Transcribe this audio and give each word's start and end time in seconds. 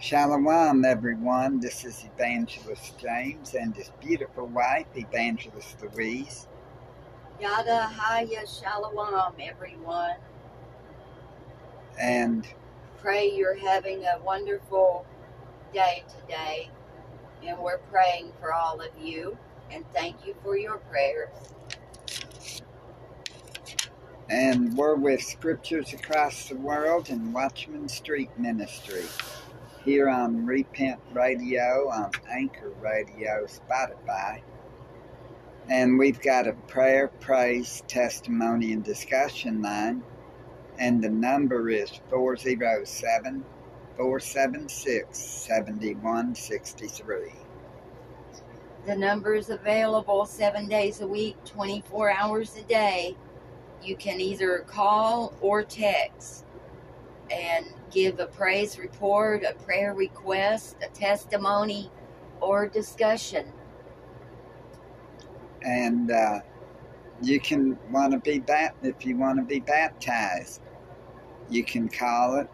Shalom, 0.00 0.82
everyone. 0.82 1.60
This 1.60 1.84
is 1.84 2.06
Evangelist 2.14 2.98
James 2.98 3.52
and 3.52 3.76
his 3.76 3.90
beautiful 4.00 4.46
wife, 4.46 4.86
Evangelist 4.96 5.76
Louise. 5.82 6.48
Yada 7.38 7.82
Haya 7.82 8.46
Shalom, 8.46 9.34
everyone. 9.38 10.16
And 12.00 12.48
Pray 13.02 13.30
you're 13.30 13.58
having 13.58 14.02
a 14.04 14.18
wonderful 14.24 15.04
day 15.74 16.02
today. 16.18 16.70
And 17.46 17.58
we're 17.58 17.78
praying 17.92 18.32
for 18.40 18.54
all 18.54 18.80
of 18.80 18.90
you. 18.98 19.36
And 19.70 19.84
thank 19.92 20.26
you 20.26 20.34
for 20.42 20.56
your 20.56 20.78
prayers. 20.78 21.28
and 24.30 24.74
we're 24.76 24.94
with 24.94 25.20
Scriptures 25.20 25.92
Across 25.92 26.48
the 26.48 26.56
World 26.56 27.10
and 27.10 27.34
Watchman 27.34 27.88
Street 27.88 28.30
Ministry 28.38 29.04
here 29.84 30.08
on 30.08 30.44
Repent 30.44 30.98
Radio, 31.12 31.88
on 31.90 32.10
Anchor 32.30 32.72
Radio, 32.80 33.46
Spotify. 33.46 34.42
And 35.68 35.98
we've 35.98 36.20
got 36.20 36.48
a 36.48 36.52
prayer, 36.52 37.08
praise, 37.20 37.82
testimony, 37.88 38.72
and 38.72 38.84
discussion 38.84 39.62
line. 39.62 40.02
And 40.78 41.02
the 41.02 41.08
number 41.08 41.70
is 41.70 41.90
407 42.10 43.44
476 43.96 45.18
7163. 45.18 47.32
The 48.86 48.96
number 48.96 49.34
is 49.34 49.50
available 49.50 50.24
seven 50.24 50.66
days 50.66 51.02
a 51.02 51.06
week, 51.06 51.36
24 51.44 52.10
hours 52.10 52.56
a 52.56 52.62
day. 52.62 53.14
You 53.82 53.96
can 53.96 54.20
either 54.20 54.64
call 54.66 55.34
or 55.40 55.62
text 55.62 56.44
and 57.30 57.66
give 57.90 58.20
a 58.20 58.26
praise 58.26 58.78
report, 58.78 59.44
a 59.44 59.54
prayer 59.64 59.94
request, 59.94 60.76
a 60.82 60.88
testimony, 60.88 61.90
or 62.40 62.68
discussion. 62.68 63.52
And 65.62 66.10
uh, 66.10 66.40
you 67.22 67.40
can 67.40 67.78
want 67.90 68.12
to 68.12 68.18
be 68.18 68.38
bat 68.38 68.74
if 68.82 69.04
you 69.04 69.16
want 69.16 69.38
to 69.38 69.44
be 69.44 69.60
baptized. 69.60 70.62
You 71.50 71.64
can 71.64 71.88
call 71.88 72.38
it, 72.38 72.48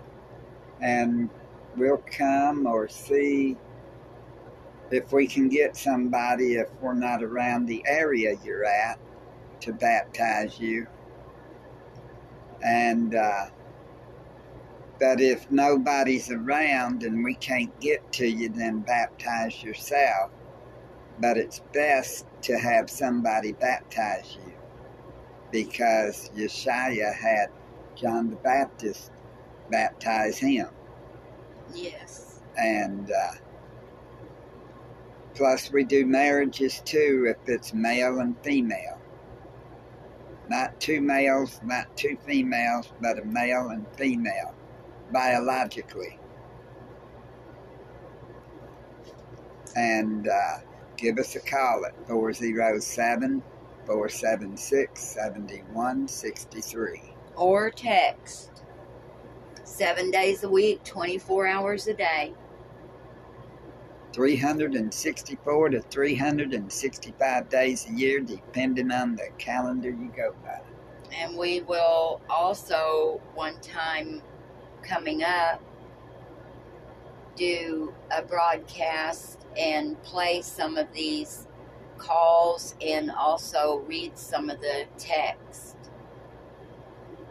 and 0.80 1.30
we'll 1.76 2.02
come 2.10 2.66
or 2.66 2.88
see 2.88 3.56
if 4.90 5.12
we 5.12 5.26
can 5.26 5.48
get 5.48 5.76
somebody 5.76 6.54
if 6.54 6.68
we're 6.80 6.94
not 6.94 7.22
around 7.22 7.66
the 7.66 7.82
area 7.86 8.36
you're 8.44 8.64
at 8.64 8.98
to 9.60 9.72
baptize 9.72 10.58
you. 10.58 10.86
And 12.62 13.14
uh, 13.14 13.46
but 14.98 15.20
if 15.20 15.50
nobody's 15.50 16.30
around 16.30 17.02
and 17.02 17.22
we 17.22 17.34
can't 17.34 17.78
get 17.80 18.12
to 18.12 18.26
you, 18.26 18.48
then 18.48 18.80
baptize 18.80 19.62
yourself. 19.62 20.30
But 21.20 21.36
it's 21.36 21.60
best 21.72 22.26
to 22.42 22.58
have 22.58 22.88
somebody 22.88 23.52
baptize 23.52 24.36
you 24.44 24.52
because 25.50 26.30
Yeshua 26.36 27.14
had 27.14 27.48
John 27.94 28.30
the 28.30 28.36
Baptist 28.36 29.10
baptize 29.70 30.38
him. 30.38 30.68
Yes. 31.74 32.40
And 32.56 33.10
uh, 33.10 33.34
plus, 35.34 35.70
we 35.72 35.84
do 35.84 36.06
marriages 36.06 36.80
too 36.84 37.26
if 37.28 37.48
it's 37.48 37.74
male 37.74 38.20
and 38.20 38.36
female. 38.42 38.98
Not 40.48 40.78
two 40.80 41.00
males, 41.00 41.60
not 41.64 41.94
two 41.96 42.16
females, 42.24 42.92
but 43.00 43.18
a 43.18 43.24
male 43.24 43.68
and 43.70 43.86
female 43.96 44.54
biologically. 45.12 46.18
And 49.74 50.28
uh, 50.28 50.58
give 50.96 51.18
us 51.18 51.34
a 51.36 51.40
call 51.40 51.84
at 51.86 51.94
407 52.08 53.42
476 53.86 55.00
7163. 55.00 57.02
Or 57.36 57.70
text. 57.70 58.64
Seven 59.64 60.10
days 60.10 60.42
a 60.42 60.48
week, 60.48 60.82
24 60.84 61.46
hours 61.46 61.86
a 61.86 61.94
day. 61.94 62.34
364 64.12 65.68
to 65.68 65.80
365 65.82 67.48
days 67.50 67.86
a 67.86 67.92
year, 67.92 68.20
depending 68.20 68.90
on 68.90 69.14
the 69.14 69.28
calendar 69.36 69.90
you 69.90 70.10
go 70.16 70.34
by. 70.42 70.58
And 71.14 71.36
we 71.36 71.60
will 71.60 72.22
also, 72.30 73.20
one 73.34 73.60
time 73.60 74.22
coming 74.86 75.22
up, 75.22 75.60
do 77.36 77.92
a 78.16 78.22
broadcast 78.22 79.44
and 79.58 80.00
play 80.02 80.40
some 80.42 80.76
of 80.76 80.92
these 80.92 81.46
calls 81.98 82.74
and 82.80 83.10
also 83.10 83.78
read 83.86 84.16
some 84.16 84.50
of 84.50 84.60
the 84.60 84.84
text. 84.98 85.76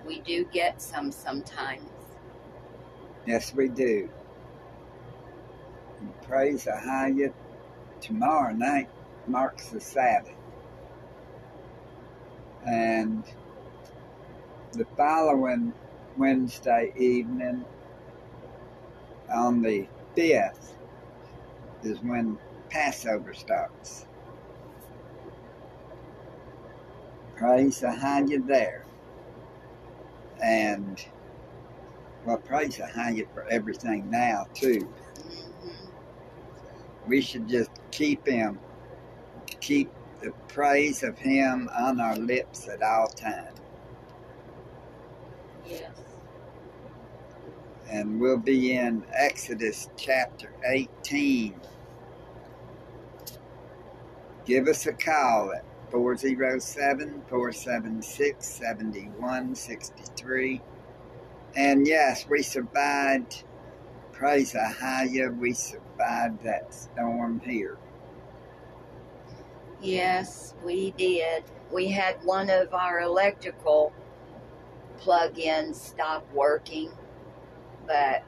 We 0.06 0.20
do 0.20 0.46
get 0.46 0.82
some 0.82 1.12
sometimes. 1.12 1.90
Yes, 3.26 3.54
we 3.54 3.70
do. 3.70 4.10
And 6.00 6.22
praise 6.24 6.66
Ahaya. 6.66 7.34
Tomorrow 8.02 8.54
night 8.54 8.90
marks 9.28 9.70
the 9.70 9.80
Sabbath. 9.80 10.32
And 12.68 13.24
the 14.74 14.86
following 14.98 15.74
Wednesday 16.18 16.94
evening, 16.98 17.66
on 19.34 19.62
the 19.62 19.88
5th, 20.16 20.76
is 21.84 22.00
when 22.00 22.38
Passover 22.70 23.34
starts. 23.34 24.06
Praise 27.36 27.82
Ahaya 27.82 28.46
there. 28.48 28.86
And 30.42 31.04
well, 32.26 32.38
praise 32.38 32.78
Ahaya 32.78 33.28
for 33.34 33.46
everything 33.50 34.10
now, 34.10 34.46
too. 34.54 34.88
We 37.08 37.22
should 37.22 37.48
just 37.48 37.70
keep 37.92 38.26
him, 38.26 38.60
keep 39.60 39.92
the 40.22 40.32
praise 40.48 41.04
of 41.04 41.18
him 41.20 41.70
on 41.78 42.00
our 42.00 42.16
lips 42.16 42.68
at 42.68 42.82
all 42.82 43.08
times. 43.08 43.60
Yes. 45.68 45.92
And 47.90 48.20
we'll 48.20 48.38
be 48.38 48.76
in 48.76 49.04
Exodus 49.14 49.90
chapter 49.96 50.52
18. 50.66 51.56
Give 54.46 54.68
us 54.68 54.86
a 54.86 54.94
call 54.94 55.54
at 55.54 55.64
407 55.92 57.22
476 57.30 58.46
7163. 58.46 60.62
And 61.56 61.88
yes, 61.88 62.26
we 62.30 62.42
survived. 62.42 63.44
Praise 64.12 64.54
Ahaya, 64.54 65.36
we 65.38 65.54
survived 65.54 66.44
that 66.44 66.74
storm 66.74 67.40
here. 67.46 67.78
Yes, 69.82 70.54
we 70.64 70.92
did. 70.92 71.44
We 71.72 71.88
had 71.88 72.16
one 72.24 72.50
of 72.50 72.74
our 72.74 73.02
electrical 73.02 73.94
plug-ins 74.98 75.80
stop 75.80 76.26
working, 76.34 76.92
but 77.88 78.24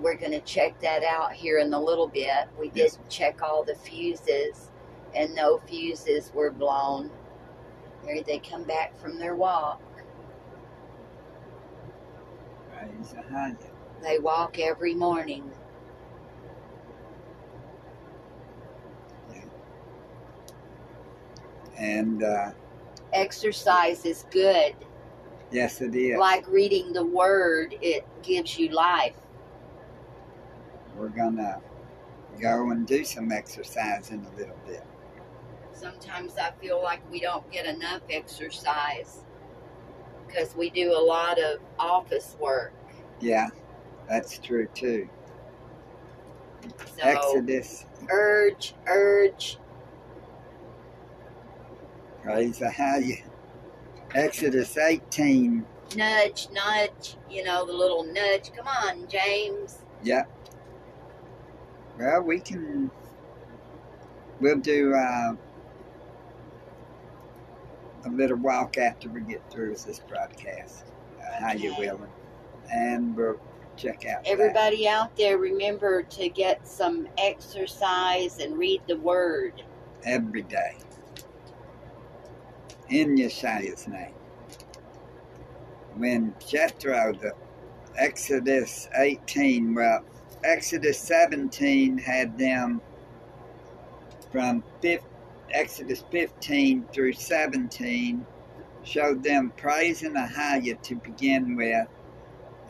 we're 0.00 0.16
going 0.16 0.32
to 0.32 0.40
check 0.40 0.80
that 0.80 1.02
out 1.04 1.32
here 1.32 1.58
in 1.58 1.72
a 1.72 1.80
little 1.80 2.08
bit. 2.08 2.48
We 2.58 2.68
did 2.70 2.96
check 3.08 3.42
all 3.42 3.64
the 3.64 3.74
fuses, 3.74 4.70
and 5.14 5.34
no 5.34 5.58
fuses 5.58 6.32
were 6.34 6.50
blown. 6.50 7.10
There 8.04 8.22
they 8.22 8.38
come 8.38 8.64
back 8.64 8.98
from 8.98 9.18
their 9.18 9.36
walk. 9.36 9.82
Ahaya. 12.72 13.56
They 14.02 14.18
walk 14.18 14.58
every 14.58 14.94
morning. 14.94 15.50
And 21.78 22.22
uh, 22.22 22.52
Exercise 23.12 24.04
is 24.04 24.26
good. 24.30 24.74
Yes, 25.50 25.80
it 25.80 25.94
is. 25.94 26.18
Like 26.18 26.46
reading 26.48 26.92
the 26.92 27.04
word, 27.04 27.74
it 27.80 28.04
gives 28.22 28.58
you 28.58 28.70
life. 28.70 29.14
We're 30.96 31.08
gonna 31.08 31.60
go 32.40 32.70
and 32.70 32.86
do 32.86 33.04
some 33.04 33.32
exercise 33.32 34.10
in 34.10 34.24
a 34.24 34.36
little 34.36 34.56
bit. 34.66 34.84
Sometimes 35.72 36.36
I 36.36 36.50
feel 36.60 36.82
like 36.82 37.08
we 37.10 37.20
don't 37.20 37.50
get 37.50 37.66
enough 37.66 38.02
exercise 38.10 39.24
because 40.26 40.54
we 40.54 40.70
do 40.70 40.92
a 40.92 41.02
lot 41.02 41.38
of 41.38 41.60
office 41.78 42.36
work. 42.38 42.72
Yeah, 43.20 43.48
that's 44.08 44.38
true 44.38 44.68
too. 44.74 45.08
So 46.84 47.02
Exodus, 47.02 47.86
urge, 48.10 48.74
urge. 48.86 49.58
praise 52.22 52.60
Ahaya. 52.60 53.29
Exodus 54.14 54.76
18. 54.76 55.64
Nudge, 55.96 56.48
nudge, 56.52 57.16
you 57.28 57.44
know, 57.44 57.66
the 57.66 57.72
little 57.72 58.04
nudge. 58.04 58.52
Come 58.56 58.66
on, 58.66 59.08
James. 59.08 59.78
Yep. 60.02 60.28
Well, 61.98 62.22
we 62.22 62.40
can. 62.40 62.90
We'll 64.40 64.58
do 64.58 64.94
uh, 64.94 65.34
a 68.04 68.08
little 68.08 68.38
walk 68.38 68.78
after 68.78 69.08
we 69.08 69.20
get 69.20 69.42
through 69.50 69.70
with 69.70 69.84
this 69.84 70.00
broadcast. 70.00 70.86
Uh, 71.20 71.44
Ahaya 71.44 71.78
willing? 71.78 72.08
And 72.72 73.14
we'll 73.16 73.38
check 73.76 74.06
out. 74.06 74.24
that. 74.24 74.30
Everybody 74.30 74.88
out 74.88 75.14
there, 75.16 75.36
remember 75.38 76.02
to 76.04 76.28
get 76.28 76.66
some 76.66 77.08
exercise 77.18 78.38
and 78.38 78.56
read 78.58 78.80
the 78.88 78.96
Word. 78.96 79.62
every 80.04 80.42
day. 80.42 80.76
In 82.90 83.16
Yeshua's 83.16 83.86
name. 83.86 84.14
When 85.94 86.34
Jethro, 86.44 87.12
the 87.12 87.34
Exodus 87.96 88.88
18, 88.96 89.74
well, 89.74 90.04
Exodus 90.42 90.98
17 90.98 91.98
had 91.98 92.36
them 92.36 92.80
from 94.32 94.64
fif- 94.82 95.02
Exodus 95.52 96.02
15 96.10 96.86
through 96.92 97.12
17, 97.12 98.26
showed 98.82 99.22
them 99.22 99.52
praising 99.56 100.14
Ahia 100.14 100.80
to 100.82 100.96
begin 100.96 101.54
with, 101.54 101.86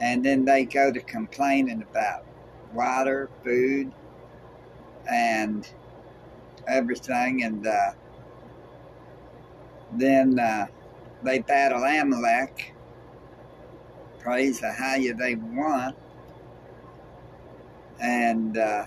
and 0.00 0.22
then 0.22 0.44
they 0.44 0.66
go 0.66 0.92
to 0.92 1.00
complaining 1.00 1.82
about 1.82 2.26
water, 2.74 3.30
food, 3.42 3.90
and 5.10 5.66
everything, 6.66 7.44
and 7.44 7.66
uh, 7.66 7.92
then 9.96 10.38
uh, 10.38 10.66
they 11.22 11.40
battle 11.40 11.82
Amalek. 11.84 12.74
Praise 14.18 14.60
Ahia, 14.60 15.16
they 15.16 15.34
won. 15.34 15.94
And, 18.00 18.56
uh, 18.56 18.86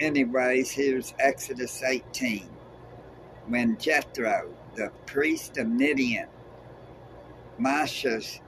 anyways, 0.00 0.70
here's 0.70 1.14
Exodus 1.18 1.82
18. 1.82 2.48
When 3.46 3.78
Jethro, 3.78 4.54
the 4.74 4.90
priest 5.06 5.58
of 5.58 5.68
Midian, 5.68 6.28
Masha's 7.58 8.40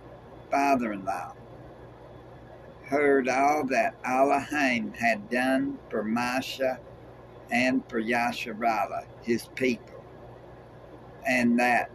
father 0.51 0.93
in 0.93 1.05
law, 1.05 1.33
heard 2.85 3.29
all 3.29 3.65
that 3.67 3.95
Elohim 4.05 4.93
had 4.95 5.29
done 5.31 5.79
for 5.91 6.03
Masha 6.03 6.79
and 7.51 7.83
for 7.89 8.03
Yasharala, 8.03 9.05
his 9.23 9.49
people, 9.55 9.98
and 11.27 11.59
that 11.59 11.91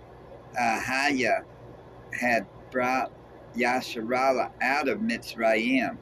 Ahiah 0.59 1.43
had 2.19 2.45
brought 2.71 3.11
Yasharala 3.55 4.51
out 4.61 4.87
of 4.87 4.99
Mitzrayim. 4.99 5.97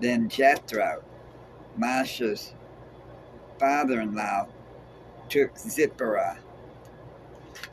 Then 0.00 0.28
Jethro, 0.28 1.02
Masha's 1.76 2.54
father 3.58 4.00
in 4.00 4.14
law, 4.14 4.46
took 5.28 5.56
Zipporah, 5.58 6.38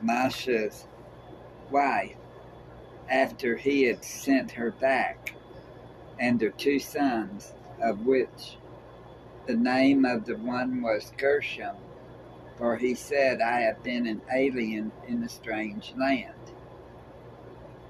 Masha's 0.00 0.86
wife, 1.70 2.16
after 3.10 3.56
he 3.56 3.84
had 3.84 4.04
sent 4.04 4.52
her 4.52 4.70
back, 4.70 5.34
and 6.18 6.40
her 6.40 6.50
two 6.50 6.78
sons, 6.78 7.52
of 7.82 8.06
which 8.06 8.56
the 9.46 9.54
name 9.56 10.04
of 10.04 10.24
the 10.24 10.36
one 10.36 10.82
was 10.82 11.12
Gershom, 11.18 11.76
for 12.56 12.76
he 12.76 12.94
said, 12.94 13.40
I 13.40 13.60
have 13.62 13.82
been 13.82 14.06
an 14.06 14.20
alien 14.32 14.92
in 15.08 15.22
a 15.22 15.28
strange 15.28 15.92
land. 15.98 16.34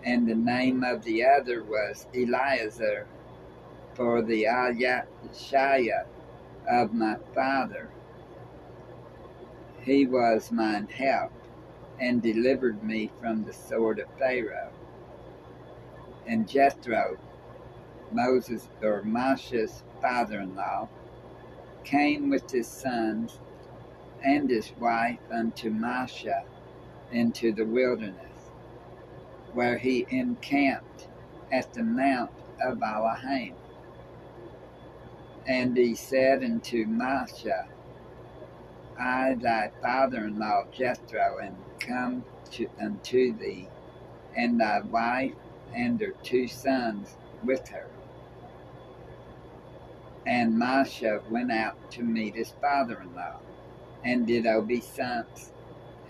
And 0.03 0.29
the 0.29 0.35
name 0.35 0.85
of 0.85 1.05
the 1.05 1.25
other 1.25 1.63
was 1.63 2.07
Eliezer, 2.15 3.07
for 3.95 4.23
the 4.23 4.45
Ayashaya 4.45 6.07
of 6.69 6.93
my 6.93 7.17
father. 7.35 7.91
He 9.83 10.07
was 10.07 10.51
mine 10.51 10.89
help, 10.89 11.33
and 12.01 12.23
delivered 12.23 12.83
me 12.83 13.11
from 13.21 13.45
the 13.45 13.53
sword 13.53 13.99
of 13.99 14.09
Pharaoh. 14.19 14.73
And 16.27 16.49
Jethro, 16.49 17.19
Moses 18.11 18.69
or 18.83 19.03
Masha's 19.03 19.83
father 20.01 20.41
in 20.41 20.55
law, 20.55 20.89
came 21.85 22.31
with 22.31 22.51
his 22.51 22.67
sons 22.67 23.39
and 24.25 24.49
his 24.51 24.73
wife 24.81 25.19
unto 25.31 25.71
Masha 25.71 26.45
into 27.13 27.53
the 27.53 27.65
wilderness, 27.65 28.51
where 29.53 29.79
he 29.79 30.07
encamped 30.11 31.09
at 31.53 31.73
the 31.75 31.83
mount 31.83 32.31
of 32.63 32.83
Elohim. 32.83 33.55
And 35.47 35.77
he 35.77 35.95
said 35.95 36.43
unto 36.43 36.87
Masha, 36.87 37.69
I, 38.99 39.35
thy 39.35 39.71
father 39.83 40.25
in 40.25 40.39
law 40.39 40.65
Jethro, 40.73 41.39
am 41.43 41.57
come 41.79 42.25
to, 42.53 42.69
unto 42.81 43.37
thee, 43.37 43.69
and 44.37 44.61
thy 44.61 44.81
wife 44.81 45.35
and 45.75 46.01
her 46.01 46.15
two 46.23 46.49
sons 46.49 47.17
with 47.45 47.69
her. 47.69 47.89
And 50.27 50.59
Masha 50.59 51.21
went 51.29 51.53
out 51.53 51.91
to 51.93 52.03
meet 52.03 52.35
his 52.35 52.53
father 52.61 53.01
in 53.03 53.15
law, 53.15 53.41
and 54.05 54.27
did 54.27 54.47
obeisance, 54.47 55.53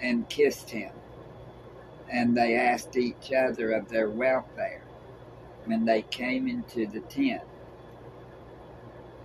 and 0.01 0.29
kissed 0.29 0.71
him. 0.71 0.93
And 2.11 2.37
they 2.37 2.57
asked 2.57 2.97
each 2.97 3.33
other 3.33 3.73
of 3.73 3.89
their 3.89 4.11
welfare 4.11 4.83
when 5.65 5.85
they 5.85 6.03
came 6.03 6.49
into 6.49 6.87
the 6.87 7.01
tent. 7.01 7.43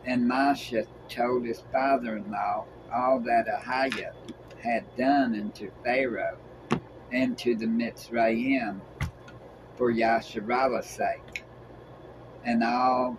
And 0.06 0.28
Masha 0.28 0.86
told 1.10 1.46
his 1.46 1.62
father 1.72 2.18
in 2.18 2.32
law 2.32 2.66
all 2.94 3.20
that 3.22 3.48
Ahiah 3.48 4.14
had 4.62 4.96
done 4.96 5.36
unto 5.36 5.72
Pharaoh 5.84 6.38
and 7.12 7.38
to 7.40 7.56
the 7.56 7.66
Mitzrayim 7.66 8.82
for 9.76 9.92
Yasharalah's 9.92 10.86
sake, 10.86 11.44
and 12.44 12.64
all 12.64 13.18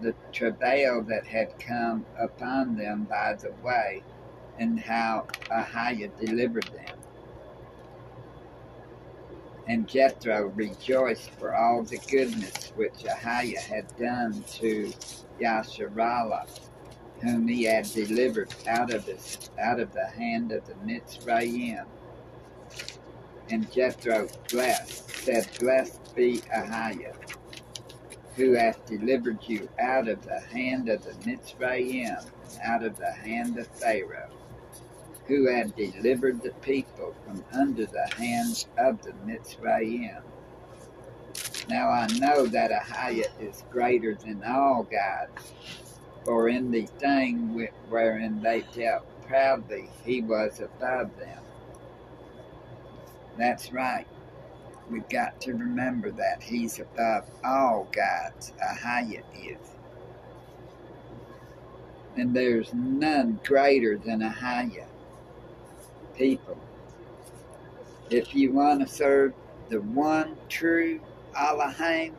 the 0.00 0.14
travail 0.32 1.02
that 1.02 1.26
had 1.26 1.58
come 1.58 2.06
upon 2.18 2.76
them 2.76 3.04
by 3.04 3.34
the 3.34 3.52
way, 3.64 4.02
and 4.58 4.78
how 4.78 5.26
uh, 5.50 5.64
Ahiah 5.64 6.10
delivered 6.24 6.64
them. 6.64 6.96
And 9.68 9.88
Jethro 9.88 10.52
rejoiced 10.54 11.30
for 11.30 11.54
all 11.54 11.82
the 11.82 11.98
goodness 12.08 12.72
which 12.76 13.04
Ahiah 13.04 13.58
had 13.58 13.96
done 13.98 14.44
to 14.54 14.92
Yasharallah, 15.40 16.48
whom 17.20 17.48
he 17.48 17.64
had 17.64 17.84
delivered 17.92 18.54
out 18.68 18.92
of 18.92 19.04
his, 19.04 19.50
out 19.58 19.80
of 19.80 19.92
the 19.92 20.06
hand 20.06 20.52
of 20.52 20.64
the 20.66 20.74
Mitzrayim. 20.74 21.84
And 23.50 23.70
Jethro 23.72 24.28
blessed, 24.50 25.10
said, 25.10 25.48
Blessed 25.58 26.14
be 26.14 26.38
Ahiah, 26.54 27.14
who 28.36 28.52
hath 28.52 28.84
delivered 28.86 29.38
you 29.46 29.68
out 29.80 30.08
of 30.08 30.24
the 30.24 30.40
hand 30.40 30.88
of 30.88 31.04
the 31.04 31.12
Mitzrayim, 31.28 32.24
out 32.62 32.84
of 32.84 32.96
the 32.98 33.12
hand 33.12 33.58
of 33.58 33.66
Pharaoh, 33.68 34.30
who 35.26 35.46
had 35.46 35.74
delivered 35.74 36.42
the 36.42 36.52
people 36.62 37.14
from 37.24 37.44
under 37.52 37.86
the 37.86 38.08
hands 38.16 38.66
of 38.78 39.02
the 39.02 39.12
Mitzrayim. 39.26 40.22
Now 41.68 41.88
I 41.88 42.06
know 42.18 42.46
that 42.46 42.70
Ahiah 42.70 43.30
is 43.40 43.64
greater 43.70 44.14
than 44.14 44.42
all 44.44 44.84
gods, 44.84 45.52
for 46.24 46.48
in 46.48 46.70
the 46.70 46.86
thing 46.98 47.68
wherein 47.88 48.40
they 48.40 48.64
dealt 48.74 49.04
proudly, 49.26 49.90
he 50.04 50.22
was 50.22 50.60
above 50.60 51.16
them. 51.18 51.42
That's 53.36 53.72
right. 53.72 54.06
We've 54.88 55.08
got 55.08 55.40
to 55.42 55.52
remember 55.52 56.12
that 56.12 56.42
he's 56.42 56.78
above 56.78 57.28
all 57.44 57.88
gods. 57.90 58.52
Ahiah 58.62 59.24
is. 59.34 59.58
And 62.16 62.34
there's 62.34 62.72
none 62.72 63.40
greater 63.44 63.98
than 63.98 64.20
Ahiah. 64.20 64.86
People, 66.16 66.58
if 68.10 68.34
you 68.34 68.52
want 68.52 68.80
to 68.80 68.86
serve 68.86 69.34
the 69.68 69.80
one 69.80 70.36
true 70.48 71.00
Elohim, 71.38 72.14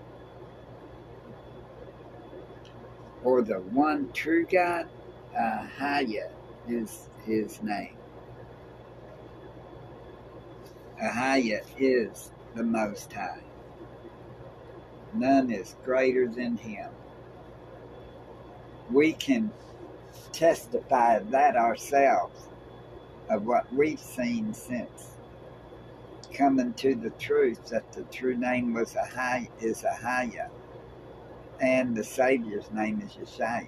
or 3.23 3.41
the 3.41 3.59
one 3.59 4.11
true 4.13 4.45
God, 4.45 4.87
Ahiah 5.35 6.29
is 6.67 7.09
his 7.25 7.61
name. 7.63 7.95
Ahiah 11.03 11.63
is 11.79 12.31
the 12.55 12.63
Most 12.63 13.11
High. 13.11 13.41
None 15.13 15.51
is 15.51 15.75
greater 15.83 16.27
than 16.27 16.57
him. 16.57 16.89
We 18.91 19.13
can 19.13 19.51
testify 20.31 21.19
that 21.19 21.55
ourselves, 21.55 22.47
of 23.29 23.45
what 23.45 23.71
we've 23.73 23.99
seen 23.99 24.53
since. 24.53 25.11
Coming 26.33 26.73
to 26.75 26.95
the 26.95 27.09
truth 27.11 27.69
that 27.69 27.91
the 27.93 28.03
true 28.03 28.37
name 28.37 28.73
was 28.73 28.95
Ahi- 28.95 29.49
is 29.61 29.83
Ahiah, 29.83 30.49
and 31.61 31.95
the 31.95 32.03
Savior's 32.03 32.71
name 32.71 33.01
is 33.01 33.11
Yeshua. 33.13 33.67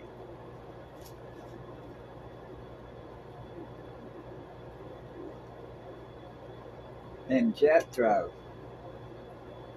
And 7.30 7.56
Jethro, 7.56 8.32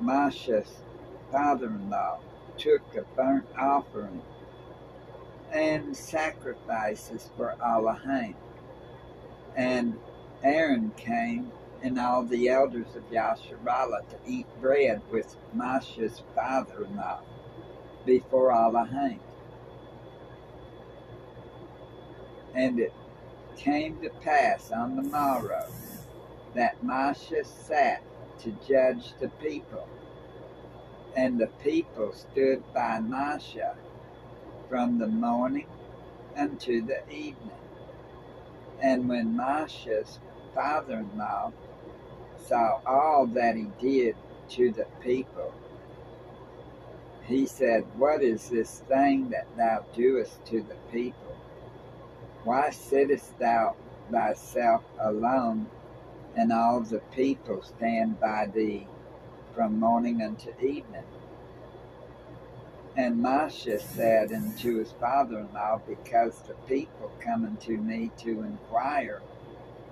Masha's 0.00 0.82
father-in-law, 1.30 2.20
took 2.58 2.82
a 2.96 3.02
burnt 3.16 3.46
offering 3.58 4.22
and 5.52 5.96
sacrifices 5.96 7.30
for 7.36 7.56
Elohim. 7.64 8.34
And 9.56 9.98
Aaron 10.42 10.92
came 10.96 11.52
and 11.82 11.98
all 11.98 12.24
the 12.24 12.48
elders 12.48 12.94
of 12.94 13.10
Yasharallah 13.10 14.08
to 14.08 14.16
eat 14.26 14.46
bread 14.60 15.02
with 15.10 15.36
Moshe's 15.54 16.22
father-in-law 16.34 17.20
before 18.06 18.52
Elohim. 18.52 19.20
And 22.54 22.78
it 22.78 22.92
came 23.56 24.00
to 24.02 24.10
pass 24.10 24.70
on 24.70 24.96
the 24.96 25.02
morrow 25.02 25.66
that 26.54 26.82
Moshe 26.84 27.44
sat 27.44 28.02
to 28.40 28.52
judge 28.66 29.14
the 29.20 29.28
people. 29.28 29.88
And 31.16 31.38
the 31.38 31.48
people 31.62 32.12
stood 32.12 32.62
by 32.72 33.00
Moshe 33.00 33.74
from 34.68 34.98
the 34.98 35.06
morning 35.08 35.66
unto 36.36 36.82
the 36.84 37.08
evening. 37.10 37.50
And 38.82 39.08
when 39.08 39.36
Moshe's 39.36 40.18
father 40.54 40.98
in 40.98 41.16
law 41.16 41.52
saw 42.36 42.80
all 42.84 43.26
that 43.28 43.54
he 43.54 43.68
did 43.80 44.16
to 44.50 44.72
the 44.72 44.86
people, 45.00 45.54
he 47.24 47.46
said, 47.46 47.84
What 47.96 48.22
is 48.22 48.48
this 48.48 48.80
thing 48.88 49.30
that 49.30 49.46
thou 49.56 49.84
doest 49.94 50.44
to 50.46 50.62
the 50.62 50.74
people? 50.90 51.36
Why 52.42 52.70
sittest 52.70 53.38
thou 53.38 53.76
thyself 54.10 54.82
alone, 54.98 55.68
and 56.34 56.52
all 56.52 56.80
the 56.80 56.98
people 57.14 57.62
stand 57.62 58.18
by 58.18 58.46
thee 58.52 58.88
from 59.54 59.78
morning 59.78 60.22
unto 60.22 60.50
evening? 60.60 61.04
And 62.94 63.24
Moshe 63.24 63.80
said 63.80 64.32
unto 64.32 64.78
his 64.78 64.92
father 64.92 65.38
in 65.38 65.52
law, 65.54 65.80
Because 65.88 66.42
the 66.42 66.54
people 66.68 67.10
come 67.20 67.44
unto 67.46 67.78
me 67.78 68.10
to 68.18 68.42
inquire 68.42 69.22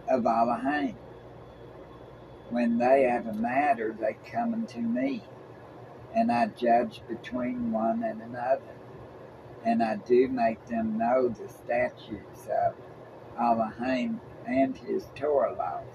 of 0.07 0.27
Elohim. 0.27 0.97
When 2.51 2.77
they 2.79 3.05
have 3.05 3.27
a 3.27 3.33
matter, 3.33 3.97
they 3.99 4.17
come 4.31 4.53
unto 4.53 4.81
me, 4.81 5.23
and 6.15 6.31
I 6.31 6.49
judge 6.49 7.01
between 7.09 7.73
one 7.73 8.03
and 8.03 8.21
another. 8.21 8.75
And 9.65 9.83
I 9.83 9.97
do 9.97 10.29
make 10.29 10.67
them 10.67 10.99
know 10.99 11.29
the 11.29 11.49
statutes 11.49 12.49
of 12.51 12.75
Elohim 13.39 14.21
and 14.47 14.77
his 14.77 15.07
Torah 15.15 15.55
laws. 15.55 15.87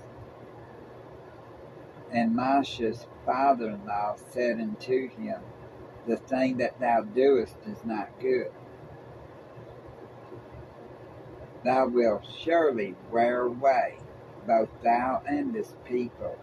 And 2.12 2.36
Moshe's 2.36 3.06
father 3.26 3.72
in 3.72 3.86
law 3.86 4.16
said 4.16 4.60
unto 4.60 5.10
him, 5.10 5.42
The 6.08 6.18
thing 6.18 6.58
that 6.58 6.80
thou 6.80 7.02
doest 7.02 7.56
is 7.66 7.84
not 7.84 8.20
good. 8.20 8.52
Thou 11.64 11.88
wilt 11.88 12.26
surely 12.44 12.96
wear 13.12 13.42
away 13.42 13.98
both 14.46 14.70
thou 14.84 15.24
and 15.28 15.54
this 15.54 15.74
people 15.84 16.38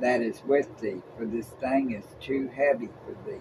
that 0.00 0.20
is 0.20 0.42
with 0.46 0.78
thee, 0.80 1.02
for 1.16 1.24
this 1.24 1.48
thing 1.48 1.92
is 1.92 2.04
too 2.20 2.48
heavy 2.48 2.88
for 3.04 3.16
thee. 3.28 3.40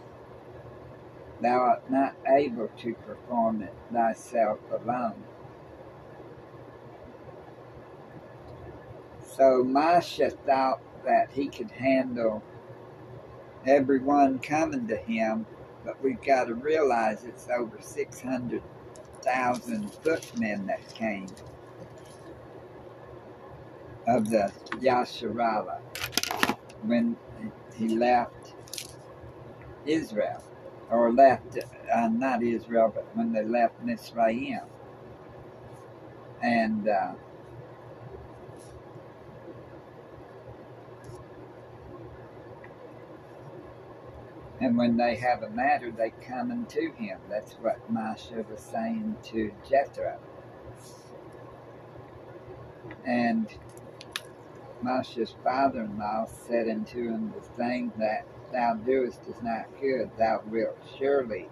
Thou 1.42 1.60
art 1.60 1.92
not 1.92 2.16
able 2.28 2.70
to 2.80 2.94
perform 2.96 3.62
it 3.62 3.74
thyself 3.92 4.60
alone. 4.72 5.24
So 9.20 9.64
Moshe 9.64 10.32
thought 10.46 10.80
that 11.06 11.32
he 11.32 11.48
could 11.48 11.72
handle 11.72 12.44
everyone 13.68 14.40
coming 14.40 14.88
to 14.88 14.98
him, 14.98 15.46
but 15.86 16.02
we've 16.04 16.24
got 16.24 16.46
to 16.46 16.56
realize 16.56 17.26
it's 17.26 17.50
over 17.50 17.80
600,000 17.82 19.94
footmen 19.94 20.68
that 20.68 20.96
came 20.96 21.28
of 24.08 24.30
the 24.30 24.52
Yasharallah 24.82 25.80
when 26.84 27.18
he 27.76 27.90
left 27.90 28.54
Israel, 29.86 30.44
or 30.92 31.12
left, 31.14 31.58
uh, 31.94 32.08
not 32.10 32.44
Israel, 32.44 32.92
but 32.94 33.06
when 33.16 33.32
they 33.34 33.44
left 33.44 33.84
Mitzrayim. 33.86 34.64
And 36.42 36.88
uh, 36.90 37.14
and 44.64 44.78
when 44.78 44.96
they 44.96 45.16
have 45.18 45.44
a 45.44 45.50
matter, 45.50 45.92
they 45.92 46.14
come 46.26 46.50
unto 46.50 46.94
him. 46.94 47.20
That's 47.30 47.52
what 47.56 47.92
Moshe 47.94 48.50
was 48.50 48.62
saying 48.62 49.18
to 49.32 49.52
Jethro. 49.70 50.18
And 53.06 53.50
Moshe's 54.82 55.36
father-in-law 55.44 56.28
said 56.48 56.70
unto 56.70 57.10
him, 57.10 57.34
The 57.36 57.42
thing 57.42 57.92
that 57.98 58.26
thou 58.54 58.76
doest 58.76 59.20
is 59.28 59.36
not 59.44 59.66
good. 59.82 60.10
Thou 60.18 60.42
wilt 60.48 60.78
surely 60.98 61.50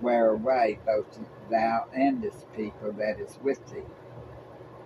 wear 0.00 0.30
away 0.30 0.78
both 0.86 1.18
thou 1.50 1.86
and 1.94 2.22
this 2.22 2.46
people 2.56 2.92
that 2.92 3.20
is 3.20 3.38
with 3.42 3.66
thee. 3.70 3.82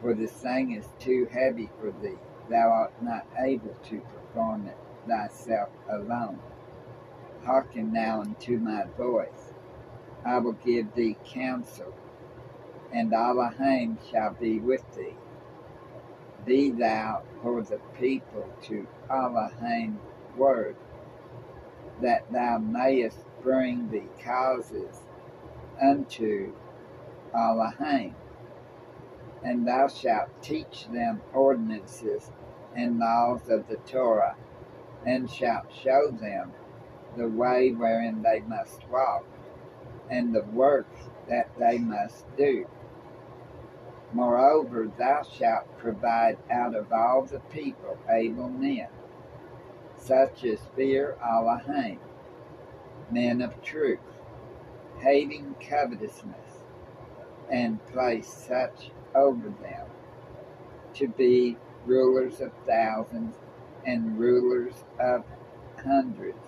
For 0.00 0.14
this 0.14 0.32
thing 0.32 0.72
is 0.72 0.88
too 0.98 1.28
heavy 1.30 1.70
for 1.78 1.92
thee. 2.02 2.18
Thou 2.50 2.70
art 2.70 3.00
not 3.00 3.24
able 3.38 3.76
to 3.84 4.00
perform 4.00 4.66
it 4.66 4.76
thyself 5.06 5.68
alone. 5.88 6.40
Hearken 7.44 7.92
now 7.92 8.20
unto 8.20 8.58
my 8.58 8.84
voice. 8.96 9.52
I 10.24 10.38
will 10.38 10.52
give 10.52 10.94
thee 10.94 11.16
counsel, 11.24 11.94
and 12.92 13.12
Elohim 13.12 13.98
shall 14.10 14.32
be 14.32 14.58
with 14.58 14.94
thee 14.94 15.16
be 16.44 16.70
thou 16.70 17.22
for 17.40 17.62
the 17.62 17.78
people 17.98 18.48
to 18.62 18.86
Elohim 19.10 20.00
word, 20.36 20.76
that 22.00 22.30
thou 22.32 22.58
mayest 22.58 23.18
bring 23.42 23.90
the 23.90 24.02
causes 24.24 25.02
unto 25.80 26.52
Elohim. 27.34 28.14
And 29.44 29.66
thou 29.66 29.88
shalt 29.88 30.30
teach 30.42 30.88
them 30.88 31.20
ordinances 31.32 32.30
and 32.74 32.98
laws 32.98 33.48
of 33.48 33.68
the 33.68 33.76
Torah, 33.76 34.36
and 35.04 35.30
shalt 35.30 35.72
show 35.72 36.10
them 36.10 36.52
the 37.16 37.28
way 37.28 37.70
wherein 37.72 38.22
they 38.22 38.40
must 38.40 38.88
walk, 38.88 39.24
and 40.10 40.34
the 40.34 40.42
works 40.42 41.08
that 41.28 41.50
they 41.58 41.78
must 41.78 42.24
do. 42.36 42.66
Moreover, 44.12 44.90
thou 44.98 45.22
shalt 45.22 45.78
provide 45.78 46.38
out 46.50 46.74
of 46.74 46.92
all 46.92 47.22
the 47.22 47.40
people 47.40 47.98
able 48.10 48.48
men, 48.50 48.88
such 49.96 50.44
as 50.44 50.58
fear 50.76 51.16
Elohim, 51.24 51.98
men 53.10 53.40
of 53.40 53.62
truth, 53.62 53.98
hating 55.00 55.54
covetousness, 55.60 56.64
and 57.50 57.84
place 57.86 58.28
such 58.28 58.90
over 59.14 59.48
them 59.62 59.86
to 60.94 61.08
be 61.08 61.56
rulers 61.86 62.40
of 62.40 62.52
thousands 62.66 63.36
and 63.86 64.18
rulers 64.18 64.74
of 65.00 65.24
hundreds, 65.82 66.38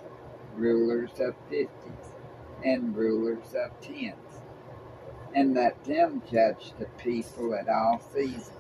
rulers 0.57 1.21
of 1.21 1.35
fifties, 1.49 2.13
and 2.65 2.97
rulers 2.97 3.55
of 3.55 3.81
tens 3.81 4.41
and 5.35 5.55
let 5.55 5.85
them 5.85 6.23
judge 6.31 6.73
the 6.79 6.87
people 6.99 7.55
at 7.55 7.69
all 7.69 8.01
seasons. 8.13 8.51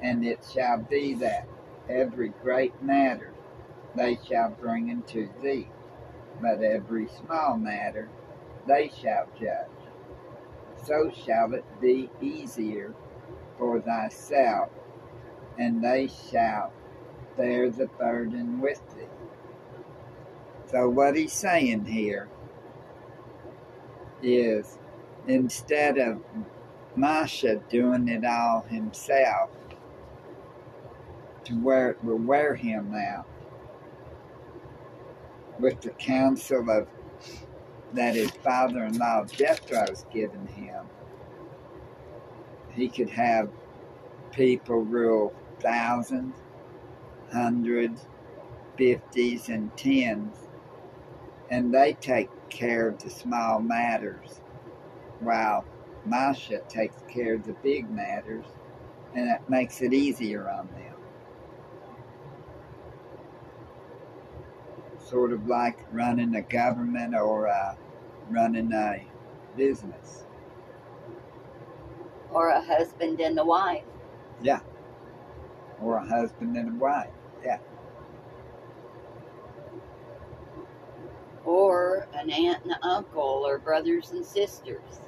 And 0.00 0.24
it 0.24 0.46
shall 0.54 0.78
be 0.78 1.14
that 1.14 1.48
every 1.88 2.28
great 2.42 2.80
matter 2.82 3.32
they 3.96 4.18
shall 4.26 4.50
bring 4.50 4.90
unto 4.90 5.28
thee, 5.42 5.68
but 6.40 6.62
every 6.62 7.08
small 7.08 7.56
matter 7.56 8.08
they 8.66 8.88
shall 8.88 9.28
judge. 9.38 9.66
So 10.84 11.10
shall 11.10 11.52
it 11.54 11.64
be 11.80 12.08
easier 12.20 12.94
for 13.58 13.80
thyself, 13.80 14.70
and 15.58 15.82
they 15.82 16.08
shall 16.30 16.72
bear 17.36 17.68
the 17.68 17.86
burden 17.86 18.60
with 18.60 18.80
thee. 18.94 18.99
So, 20.70 20.88
what 20.88 21.16
he's 21.16 21.32
saying 21.32 21.86
here 21.86 22.28
is 24.22 24.78
instead 25.26 25.98
of 25.98 26.22
Masha 26.94 27.60
doing 27.68 28.06
it 28.08 28.24
all 28.24 28.62
himself 28.62 29.50
to 31.44 31.54
where 31.54 31.90
it 31.90 32.04
will 32.04 32.18
wear 32.18 32.54
him 32.54 32.94
out 32.94 33.26
with 35.58 35.80
the 35.80 35.90
counsel 35.90 36.70
of 36.70 36.86
that 37.92 38.14
his 38.14 38.30
father-in-law 38.30 39.24
Jethro's 39.24 40.04
given 40.12 40.46
him. 40.46 40.84
He 42.72 42.88
could 42.88 43.10
have 43.10 43.50
people 44.30 44.82
rule 44.82 45.34
thousands, 45.58 46.36
hundreds, 47.32 48.06
fifties, 48.76 49.48
and 49.48 49.76
tens, 49.76 50.36
and 51.50 51.74
they 51.74 51.94
take 51.94 52.30
care 52.48 52.88
of 52.88 53.02
the 53.02 53.10
small 53.10 53.60
matters, 53.60 54.40
while 55.20 55.64
Masha 56.04 56.60
takes 56.68 57.02
care 57.08 57.34
of 57.34 57.44
the 57.44 57.54
big 57.62 57.90
matters, 57.90 58.46
and 59.14 59.28
it 59.28 59.40
makes 59.48 59.82
it 59.82 59.92
easier 59.92 60.48
on 60.48 60.68
them. 60.68 60.94
Sort 64.98 65.32
of 65.32 65.48
like 65.48 65.78
running 65.92 66.36
a 66.36 66.42
government 66.42 67.14
or 67.14 67.48
uh, 67.48 67.74
running 68.30 68.72
a 68.72 69.04
business. 69.56 70.24
Or 72.30 72.50
a 72.50 72.62
husband 72.62 73.20
and 73.20 73.36
a 73.38 73.44
wife. 73.44 73.82
Yeah. 74.40 74.60
Or 75.82 75.96
a 75.96 76.06
husband 76.06 76.56
and 76.56 76.68
a 76.68 76.74
wife. 76.74 77.10
Yeah. 77.44 77.58
Or 81.44 82.06
an 82.14 82.30
aunt 82.30 82.64
and 82.64 82.76
uncle, 82.82 83.44
or 83.46 83.58
brothers 83.58 84.10
and 84.10 84.24
sisters. 84.24 85.00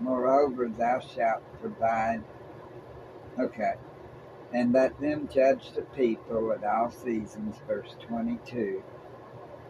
Moreover, 0.00 0.68
thou 0.68 1.00
shalt 1.00 1.42
provide. 1.60 2.22
Okay. 3.38 3.74
And 4.52 4.72
let 4.72 5.00
them 5.00 5.28
judge 5.32 5.72
the 5.72 5.82
people 5.82 6.52
at 6.52 6.62
all 6.62 6.90
seasons, 6.90 7.56
verse 7.66 7.96
22. 8.06 8.82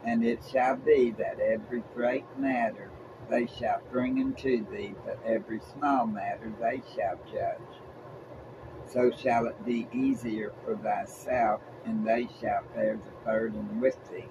And 0.04 0.24
it 0.24 0.40
shall 0.50 0.76
be 0.76 1.12
that 1.12 1.40
every 1.40 1.82
great 1.94 2.26
matter 2.36 2.90
they 3.30 3.46
shall 3.46 3.80
bring 3.90 4.20
unto 4.20 4.68
thee, 4.70 4.94
but 5.06 5.18
every 5.24 5.60
small 5.72 6.06
matter 6.06 6.52
they 6.60 6.82
shall 6.94 7.18
judge. 7.32 7.83
So 8.94 9.10
shall 9.10 9.46
it 9.46 9.66
be 9.66 9.88
easier 9.92 10.52
for 10.64 10.76
thyself, 10.76 11.60
and 11.84 12.06
they 12.06 12.28
shall 12.40 12.62
bear 12.76 12.96
the 12.96 13.24
burden 13.24 13.80
with 13.80 13.98
thee. 14.08 14.28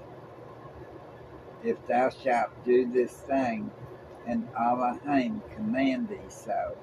If 1.65 1.85
thou 1.85 2.09
shalt 2.09 2.63
do 2.63 2.89
this 2.89 3.11
thing, 3.11 3.71
and 4.25 4.47
Elohim 4.57 5.41
command 5.53 6.07
thee 6.07 6.29
so, 6.29 6.77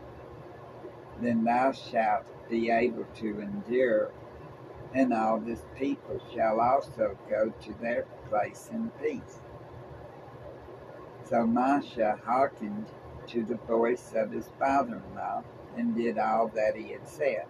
then 1.23 1.45
thou 1.45 1.73
shalt 1.73 2.27
be 2.51 2.71
able 2.71 3.07
to 3.17 3.41
endure, 3.41 4.11
and 4.93 5.15
all 5.15 5.41
this 5.41 5.63
people 5.79 6.21
shall 6.35 6.61
also 6.61 7.17
go 7.31 7.49
to 7.63 7.73
their 7.81 8.03
place 8.29 8.69
in 8.71 8.91
peace. 9.03 9.41
So 11.25 11.47
Masha 11.47 12.19
hearkened 12.27 12.91
to 13.29 13.43
the 13.43 13.57
voice 13.57 14.13
of 14.15 14.33
his 14.33 14.51
father 14.59 14.97
in 14.97 15.15
law 15.15 15.45
and 15.79 15.97
did 15.97 16.19
all 16.19 16.49
that 16.49 16.77
he 16.77 16.93
had 16.93 17.09
said. 17.09 17.47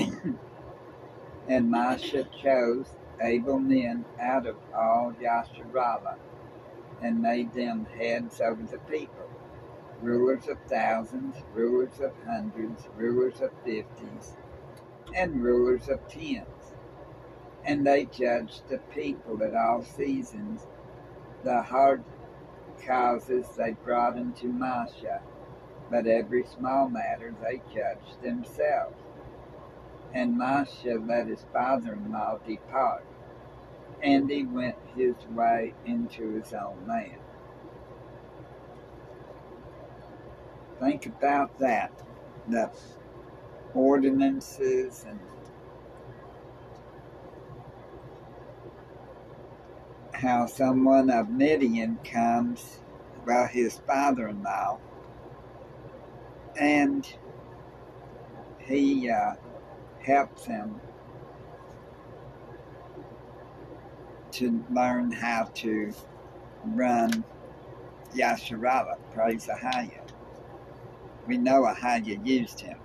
and 1.48 1.70
Masha 1.70 2.26
chose 2.42 2.86
able 3.20 3.58
men 3.58 4.04
out 4.20 4.46
of 4.46 4.56
all 4.74 5.12
Yasharallah 5.20 6.16
and 7.02 7.20
made 7.20 7.52
them 7.52 7.86
heads 7.98 8.40
over 8.40 8.62
the 8.62 8.78
people, 8.78 9.30
rulers 10.02 10.48
of 10.48 10.58
thousands, 10.68 11.36
rulers 11.54 12.00
of 12.00 12.12
hundreds, 12.26 12.88
rulers 12.96 13.40
of 13.40 13.50
fifties, 13.64 14.36
and 15.14 15.42
rulers 15.42 15.88
of 15.88 16.06
tens. 16.08 16.74
And 17.64 17.86
they 17.86 18.06
judged 18.06 18.68
the 18.68 18.78
people 18.94 19.42
at 19.42 19.54
all 19.54 19.84
seasons, 19.84 20.66
the 21.44 21.62
hard 21.62 22.04
causes 22.86 23.46
they 23.56 23.72
brought 23.84 24.16
into 24.16 24.46
Masha, 24.46 25.20
but 25.90 26.06
every 26.06 26.44
small 26.44 26.88
matter 26.88 27.34
they 27.42 27.60
judged 27.74 28.22
themselves. 28.22 28.96
And 30.12 30.36
Masha 30.36 30.94
let 30.94 31.28
his 31.28 31.44
father 31.52 31.94
in 31.94 32.12
law 32.12 32.38
depart 32.46 33.04
and 34.02 34.30
he 34.30 34.44
went 34.44 34.76
his 34.96 35.14
way 35.30 35.74
into 35.84 36.30
his 36.30 36.52
own 36.52 36.86
land. 36.88 37.18
Think 40.78 41.06
about 41.06 41.58
that. 41.58 41.92
The 42.48 42.70
ordinances 43.74 45.04
and 45.06 45.20
how 50.14 50.46
someone 50.46 51.10
of 51.10 51.28
Midian 51.30 51.98
comes, 52.04 52.80
well, 53.26 53.46
his 53.46 53.78
father 53.86 54.28
in 54.28 54.42
law, 54.42 54.78
and 56.58 57.06
he 58.58 59.10
uh, 59.10 59.34
helps 60.02 60.46
them 60.46 60.80
to 64.32 64.64
learn 64.70 65.12
how 65.12 65.44
to 65.54 65.92
run 66.64 67.24
Yasharala, 68.14 68.96
praise 69.12 69.46
Ahaya. 69.46 70.00
We 71.26 71.36
know 71.36 71.62
Ahaya 71.62 72.24
used 72.26 72.60
him. 72.60 72.78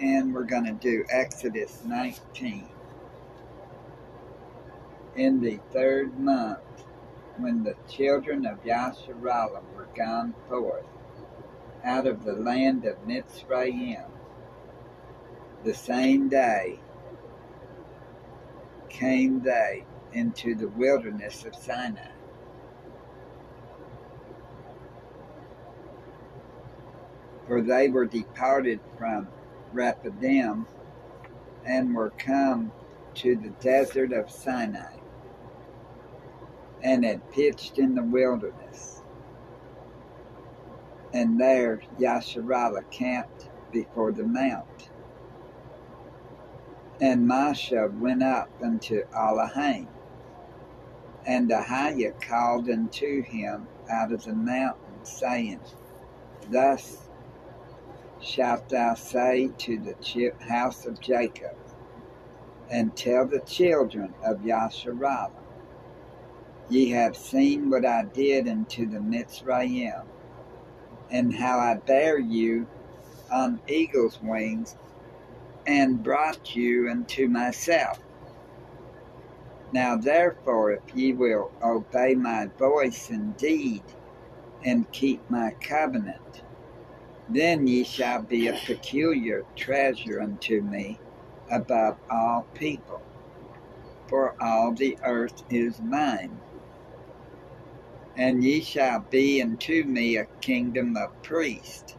And 0.00 0.34
we're 0.34 0.44
going 0.44 0.64
to 0.64 0.72
do 0.72 1.04
Exodus 1.10 1.82
19. 1.84 2.68
In 5.14 5.40
the 5.40 5.60
third 5.72 6.18
month, 6.18 6.58
when 7.36 7.62
the 7.62 7.76
children 7.88 8.46
of 8.46 8.64
Yasharala 8.64 9.62
were 9.76 9.88
gone 9.94 10.34
forth 10.48 10.84
out 11.84 12.06
of 12.06 12.24
the 12.24 12.34
land 12.34 12.84
of 12.84 13.06
Mitzrayim, 13.06 14.06
the 15.64 15.74
same 15.74 16.28
day 16.28 16.78
came 18.88 19.40
they 19.40 19.84
into 20.12 20.54
the 20.54 20.68
wilderness 20.68 21.44
of 21.44 21.54
Sinai. 21.54 22.10
For 27.46 27.60
they 27.60 27.88
were 27.88 28.06
departed 28.06 28.80
from 28.98 29.28
Rephidim 29.72 30.66
and 31.64 31.94
were 31.94 32.10
come 32.10 32.72
to 33.14 33.36
the 33.36 33.50
desert 33.60 34.12
of 34.12 34.30
Sinai 34.30 34.96
and 36.82 37.04
had 37.04 37.30
pitched 37.32 37.78
in 37.78 37.94
the 37.94 38.02
wilderness. 38.02 39.01
And 41.12 41.38
there 41.38 41.80
Yasharallah 41.98 42.90
camped 42.90 43.50
before 43.70 44.12
the 44.12 44.24
mount. 44.24 44.90
And 47.00 47.26
Masha 47.26 47.90
went 47.98 48.22
up 48.22 48.50
unto 48.62 49.02
Elohim. 49.14 49.88
And 51.26 51.50
Ahiah 51.50 52.20
called 52.20 52.68
unto 52.68 53.22
him 53.22 53.66
out 53.90 54.12
of 54.12 54.24
the 54.24 54.34
mountain, 54.34 55.04
saying, 55.04 55.60
Thus 56.50 57.08
shalt 58.20 58.68
thou 58.68 58.94
say 58.94 59.50
to 59.58 59.78
the 59.78 60.32
house 60.48 60.86
of 60.86 61.00
Jacob, 61.00 61.56
and 62.70 62.96
tell 62.96 63.26
the 63.26 63.40
children 63.40 64.14
of 64.24 64.40
Yasharallah, 64.40 65.30
Ye 66.70 66.90
have 66.90 67.16
seen 67.16 67.68
what 67.68 67.84
I 67.84 68.04
did 68.04 68.48
unto 68.48 68.86
the 68.86 68.98
Mitzrayim, 68.98 70.04
and 71.12 71.32
how 71.34 71.58
I 71.58 71.74
bare 71.74 72.18
you 72.18 72.66
on 73.30 73.60
eagle's 73.68 74.18
wings 74.22 74.76
and 75.66 76.02
brought 76.02 76.56
you 76.56 76.88
unto 76.90 77.28
myself. 77.28 78.00
Now 79.72 79.96
therefore, 79.96 80.72
if 80.72 80.82
ye 80.94 81.12
will 81.12 81.52
obey 81.62 82.14
my 82.14 82.46
voice 82.58 83.10
indeed, 83.10 83.82
and 84.64 84.90
keep 84.92 85.28
my 85.30 85.52
covenant, 85.60 86.42
then 87.28 87.66
ye 87.66 87.84
shall 87.84 88.22
be 88.22 88.48
a 88.48 88.58
peculiar 88.66 89.44
treasure 89.56 90.20
unto 90.20 90.60
me 90.62 90.98
above 91.50 91.96
all 92.10 92.46
people, 92.54 93.02
for 94.08 94.34
all 94.40 94.72
the 94.72 94.98
earth 95.04 95.42
is 95.50 95.80
mine. 95.80 96.38
And 98.16 98.44
ye 98.44 98.60
shall 98.60 99.00
be 99.00 99.42
unto 99.42 99.84
me 99.84 100.16
a 100.16 100.26
kingdom 100.42 100.96
of 100.96 101.22
priests, 101.22 101.96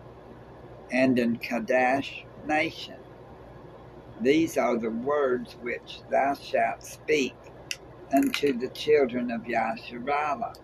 and 0.92 1.18
an 1.18 1.38
Kadesh 1.38 2.26
nation. 2.46 2.98
These 4.22 4.58
are 4.58 4.78
the 4.78 4.92
words 4.92 5.54
which 5.62 6.02
thou 6.10 6.36
shalt 6.36 6.84
speak 6.84 7.36
unto 8.14 8.54
the 8.54 8.70
children 8.70 9.32
of 9.32 9.42
Yasharallah. 9.44 10.56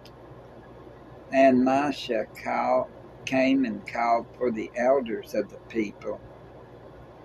And 1.32 1.66
Masha 1.66 2.28
called, 2.44 2.88
came 3.26 3.66
and 3.66 3.86
called 3.88 4.28
for 4.38 4.52
the 4.52 4.72
elders 4.76 5.34
of 5.34 5.50
the 5.50 5.58
people, 5.68 6.22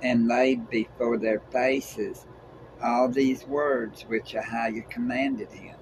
and 0.03 0.29
laid 0.29 0.71
before 0.71 1.19
their 1.19 1.41
faces 1.51 2.27
all 2.83 3.09
these 3.09 3.47
words 3.47 4.03
which 4.03 4.35
Ahiah 4.35 4.89
commanded 4.91 5.51
him. 5.53 5.77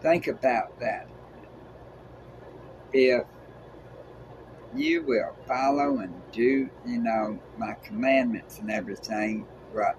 Think 0.00 0.28
about 0.28 0.78
that. 0.80 1.08
If 2.92 3.24
you 4.74 5.02
will 5.02 5.34
follow 5.46 5.98
and 5.98 6.14
do, 6.32 6.70
you 6.86 6.98
know, 6.98 7.38
my 7.56 7.74
commandments 7.82 8.58
and 8.60 8.70
everything, 8.70 9.46
what 9.72 9.96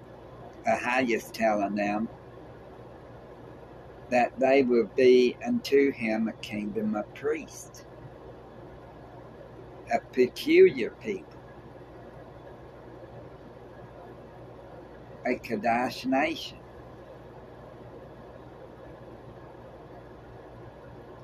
Ahiah's 0.66 1.30
telling 1.30 1.74
them, 1.74 2.08
that 4.10 4.38
they 4.40 4.62
will 4.62 4.90
be 4.96 5.36
unto 5.46 5.92
him 5.92 6.28
a 6.28 6.32
kingdom 6.34 6.94
of 6.96 7.12
priests, 7.14 7.84
a 9.92 10.00
peculiar 10.12 10.90
people, 11.02 11.26
a 15.26 15.34
Kadash 15.34 16.06
nation. 16.06 16.59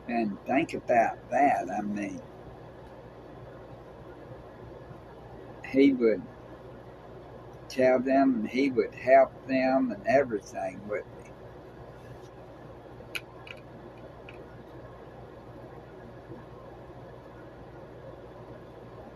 And 0.09 0.39
think 0.47 0.75
about 0.75 1.31
that. 1.31 1.69
I 1.69 1.81
mean, 1.83 2.23
he 5.69 5.93
would 5.93 6.23
tell 7.69 7.99
them 7.99 8.35
and 8.37 8.49
he 8.49 8.71
would 8.71 8.95
help 8.95 9.33
them 9.49 9.91
and 9.91 10.07
everything, 10.07 10.81
wouldn't? 10.89 11.07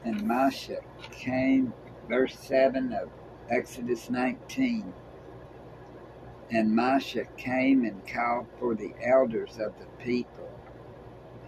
And 0.05 0.23
Moshe 0.23 0.77
came, 1.13 1.73
verse 2.09 2.37
7 2.37 2.93
of 2.93 3.11
Exodus 3.49 4.11
19. 4.11 4.93
And 6.51 6.71
Moshe 6.71 7.25
came 7.37 7.85
and 7.85 8.05
called 8.09 8.47
for 8.59 8.75
the 8.75 8.93
elders 9.05 9.59
of 9.59 9.73
the 9.79 9.87
people 10.03 10.40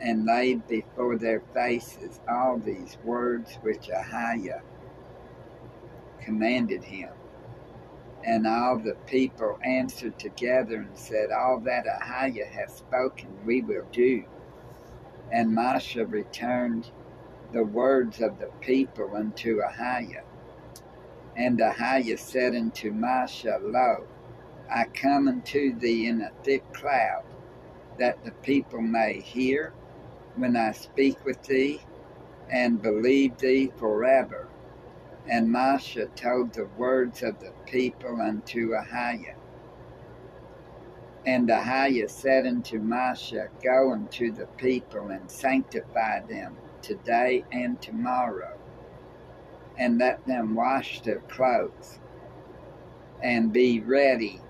and 0.02 0.26
laid 0.26 0.66
before 0.66 1.16
their 1.16 1.40
faces 1.54 2.20
all 2.28 2.58
these 2.58 2.98
words 3.04 3.54
which 3.62 3.88
Ahiah 3.88 4.60
commanded 6.20 6.82
him. 6.82 7.10
And 8.24 8.46
all 8.46 8.78
the 8.78 8.96
people 9.06 9.58
answered 9.64 10.18
together 10.18 10.76
and 10.76 10.98
said, 10.98 11.30
All 11.30 11.60
that 11.60 11.86
Ahiah 11.86 12.50
hath 12.50 12.76
spoken 12.76 13.28
we 13.44 13.62
will 13.62 13.86
do. 13.92 14.24
And 15.30 15.56
Moshe 15.56 16.10
returned 16.10 16.90
the 17.52 17.64
words 17.64 18.20
of 18.20 18.38
the 18.38 18.50
people 18.60 19.16
unto 19.16 19.60
Ahiah. 19.60 20.22
And 21.36 21.58
Ahiah 21.58 22.18
said 22.18 22.54
unto 22.54 22.92
Moshe, 22.92 23.44
Lo, 23.44 24.06
I 24.70 24.84
come 24.84 25.28
unto 25.28 25.78
thee 25.78 26.06
in 26.06 26.22
a 26.22 26.30
thick 26.42 26.72
cloud, 26.72 27.24
that 27.98 28.24
the 28.24 28.32
people 28.32 28.80
may 28.80 29.20
hear 29.20 29.72
when 30.36 30.56
I 30.56 30.72
speak 30.72 31.24
with 31.24 31.42
thee, 31.42 31.80
and 32.50 32.82
believe 32.82 33.38
thee 33.38 33.72
forever. 33.76 34.48
And 35.28 35.48
Moshe 35.48 36.14
told 36.16 36.52
the 36.52 36.66
words 36.76 37.22
of 37.22 37.38
the 37.40 37.52
people 37.66 38.20
unto 38.20 38.70
Ahiah. 38.70 39.36
And 41.24 41.48
Ahiah 41.48 42.10
said 42.10 42.46
unto 42.46 42.80
Moshe, 42.80 43.48
Go 43.62 43.92
unto 43.92 44.32
the 44.32 44.46
people 44.56 45.08
and 45.08 45.30
sanctify 45.30 46.20
them 46.20 46.56
today 46.82 47.44
and 47.52 47.80
tomorrow, 47.80 48.58
and 49.78 49.98
let 49.98 50.26
them 50.26 50.54
wash 50.54 51.00
their 51.02 51.20
clothes, 51.20 52.00
and 53.22 53.52
be 53.52 53.80
ready 53.80 54.40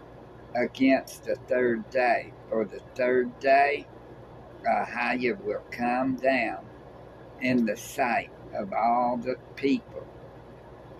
against 0.55 1.25
the 1.25 1.37
third 1.47 1.89
day. 1.91 2.33
For 2.49 2.65
the 2.65 2.81
third 2.95 3.39
day, 3.41 3.87
Ahiah 4.65 5.41
will 5.43 5.63
come 5.71 6.17
down 6.17 6.65
in 7.41 7.67
the 7.67 7.77
sight 7.77 8.31
of 8.55 8.73
all 8.73 9.17
the 9.17 9.37
people 9.57 10.07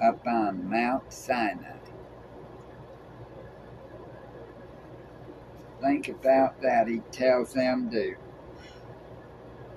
upon 0.01 0.69
Mount 0.69 1.13
Sinai. 1.13 1.79
Think 5.81 6.09
about 6.09 6.61
that. 6.63 6.89
He 6.89 7.01
tells 7.11 7.53
them 7.53 7.91
to 7.91 8.15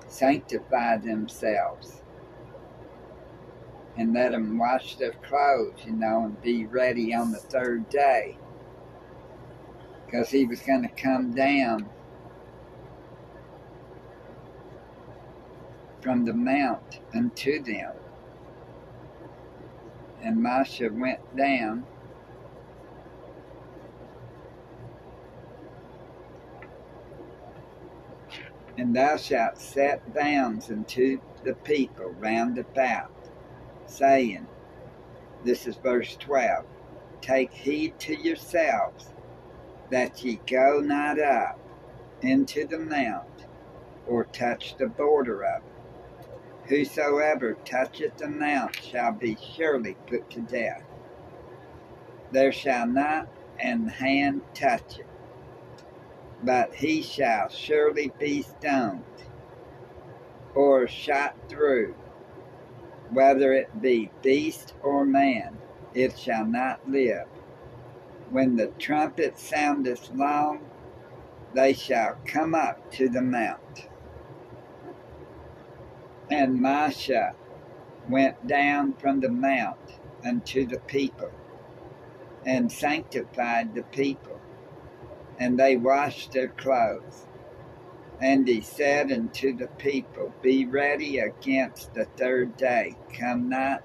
sanctify 0.08 0.98
themselves 0.98 2.02
and 3.96 4.12
let 4.12 4.32
them 4.32 4.58
wash 4.58 4.96
their 4.96 5.12
clothes, 5.12 5.80
you 5.84 5.92
know, 5.92 6.24
and 6.26 6.40
be 6.42 6.66
ready 6.66 7.14
on 7.14 7.32
the 7.32 7.38
third 7.38 7.88
day. 7.88 8.38
Because 10.04 10.30
he 10.30 10.44
was 10.44 10.60
going 10.60 10.82
to 10.82 10.88
come 10.88 11.34
down 11.34 11.88
from 16.06 16.24
the 16.24 16.32
mount 16.32 17.00
unto 17.16 17.60
them. 17.60 17.92
And 20.22 20.36
Moshe 20.36 20.88
went 20.88 21.36
down 21.36 21.84
And 28.78 28.94
thou 28.94 29.16
shalt 29.16 29.58
set 29.58 30.14
bounds 30.14 30.70
unto 30.70 31.18
the 31.42 31.54
people 31.54 32.10
round 32.20 32.58
about, 32.58 33.10
saying, 33.86 34.46
This 35.44 35.66
is 35.66 35.74
verse 35.76 36.14
12 36.20 36.64
Take 37.20 37.52
heed 37.52 37.98
to 38.00 38.14
yourselves 38.14 39.12
that 39.90 40.22
ye 40.22 40.38
go 40.46 40.80
not 40.80 41.18
up 41.18 41.58
into 42.20 42.64
the 42.64 42.78
mount, 42.78 43.46
or 44.06 44.26
touch 44.26 44.76
the 44.76 44.86
border 44.86 45.42
of 45.42 45.62
it. 45.62 45.75
Whosoever 46.68 47.54
toucheth 47.64 48.16
the 48.16 48.28
mount 48.28 48.76
shall 48.76 49.12
be 49.12 49.36
surely 49.56 49.96
put 50.06 50.30
to 50.30 50.40
death. 50.40 50.82
There 52.32 52.52
shall 52.52 52.86
not 52.86 53.28
an 53.58 53.88
hand 53.88 54.42
touch 54.54 54.98
it 54.98 55.06
but 56.42 56.74
he 56.74 57.02
shall 57.02 57.48
surely 57.48 58.12
be 58.18 58.42
stoned 58.42 59.02
or 60.54 60.86
shot 60.86 61.34
through, 61.48 61.94
whether 63.10 63.52
it 63.52 63.80
be 63.82 64.10
beast 64.22 64.74
or 64.82 65.04
man, 65.04 65.56
it 65.94 66.18
shall 66.18 66.44
not 66.44 66.88
live. 66.88 67.26
When 68.30 68.56
the 68.56 68.68
trumpet 68.78 69.38
soundeth 69.38 70.10
long, 70.14 70.60
they 71.54 71.72
shall 71.72 72.16
come 72.26 72.54
up 72.54 72.90
to 72.92 73.08
the 73.08 73.22
mount. 73.22 73.88
And 76.30 76.60
Moshe 76.60 77.34
went 78.08 78.46
down 78.46 78.94
from 78.94 79.20
the 79.20 79.28
mount 79.28 79.98
unto 80.24 80.66
the 80.66 80.78
people, 80.80 81.30
and 82.44 82.70
sanctified 82.70 83.74
the 83.74 83.82
people 83.82 84.40
and 85.38 85.58
they 85.58 85.76
washed 85.76 86.32
their 86.32 86.48
clothes. 86.48 87.26
And 88.20 88.48
he 88.48 88.62
said 88.62 89.12
unto 89.12 89.54
the 89.54 89.66
people, 89.66 90.32
Be 90.40 90.64
ready 90.64 91.18
against 91.18 91.92
the 91.92 92.06
third 92.16 92.56
day. 92.56 92.96
Come 93.12 93.48
not 93.48 93.82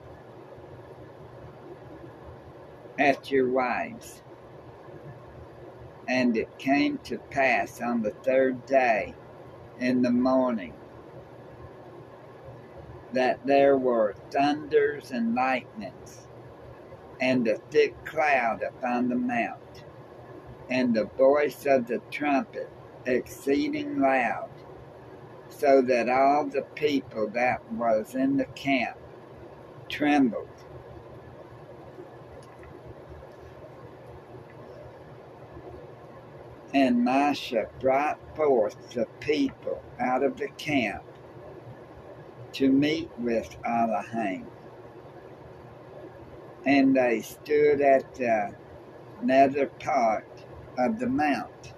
at 2.98 3.30
your 3.30 3.50
wives. 3.50 4.22
And 6.08 6.38
it 6.38 6.58
came 6.58 6.98
to 7.00 7.18
pass 7.18 7.82
on 7.82 8.02
the 8.02 8.12
third 8.12 8.66
day 8.66 9.16
in 9.80 10.02
the 10.02 10.12
morning 10.12 10.74
that 13.14 13.46
there 13.46 13.78
were 13.78 14.16
thunders 14.30 15.12
and 15.12 15.36
lightnings, 15.36 16.28
and 17.20 17.48
a 17.48 17.58
thick 17.58 18.06
cloud 18.06 18.64
upon 18.64 19.10
the 19.10 19.16
mount 19.16 19.84
and 20.70 20.94
the 20.94 21.06
voice 21.06 21.66
of 21.66 21.88
the 21.88 22.02
trumpet 22.10 22.70
exceeding 23.06 24.00
loud, 24.00 24.50
so 25.50 25.82
that 25.82 26.08
all 26.08 26.46
the 26.46 26.62
people 26.76 27.28
that 27.28 27.62
was 27.74 28.16
in 28.16 28.38
the 28.38 28.46
camp 28.46 28.98
trembled. 29.90 30.48
And 36.74 37.06
Moshe 37.06 37.68
brought 37.82 38.18
forth 38.36 38.94
the 38.94 39.06
people 39.20 39.84
out 40.00 40.24
of 40.24 40.38
the 40.38 40.48
camp 40.58 41.04
to 42.54 42.72
meet 42.72 43.10
with 43.20 43.56
Elohim. 43.66 44.48
And 46.66 46.96
they 46.96 47.22
stood 47.22 47.82
at 47.82 48.06
uh, 48.16 48.16
the 48.20 48.56
nether 49.24 49.68
part 49.68 50.28
of 50.78 51.00
the 51.00 51.08
mount. 51.08 51.74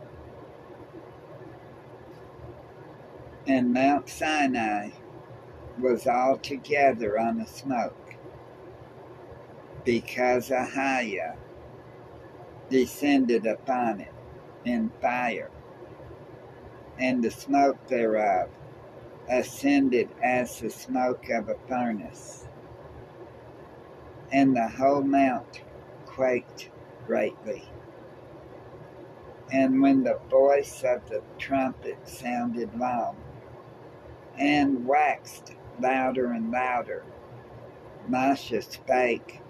And 3.48 3.74
Mount 3.74 4.10
Sinai 4.10 4.92
was 5.80 6.08
altogether 6.08 7.20
on 7.20 7.40
the 7.40 7.46
smoke 7.46 8.16
because 9.86 10.50
Ahiah 10.50 11.36
descended 12.70 13.46
upon 13.46 14.02
it 14.02 14.14
in 14.66 14.92
fire. 15.02 15.50
and 17.00 17.24
the 17.24 17.32
smoke 17.32 17.88
thereof 17.88 18.50
ascended 19.30 20.10
as 20.22 20.60
the 20.60 20.70
smoke 20.70 21.30
of 21.30 21.50
a 21.50 21.56
furnace. 21.68 22.48
And 24.32 24.56
the 24.56 24.68
whole 24.68 25.04
mount 25.04 25.62
quaked 26.06 26.70
greatly. 27.06 27.64
And 29.52 29.82
when 29.82 30.04
the 30.04 30.20
voice 30.30 30.84
of 30.84 31.08
the 31.10 31.22
trumpet 31.38 31.98
sounded 32.08 32.78
long, 32.78 33.16
and 34.38 34.88
waxed 34.88 35.54
louder 35.80 36.32
and 36.32 36.52
louder, 36.52 37.04
Masha 38.08 38.62
spake, 38.62 39.42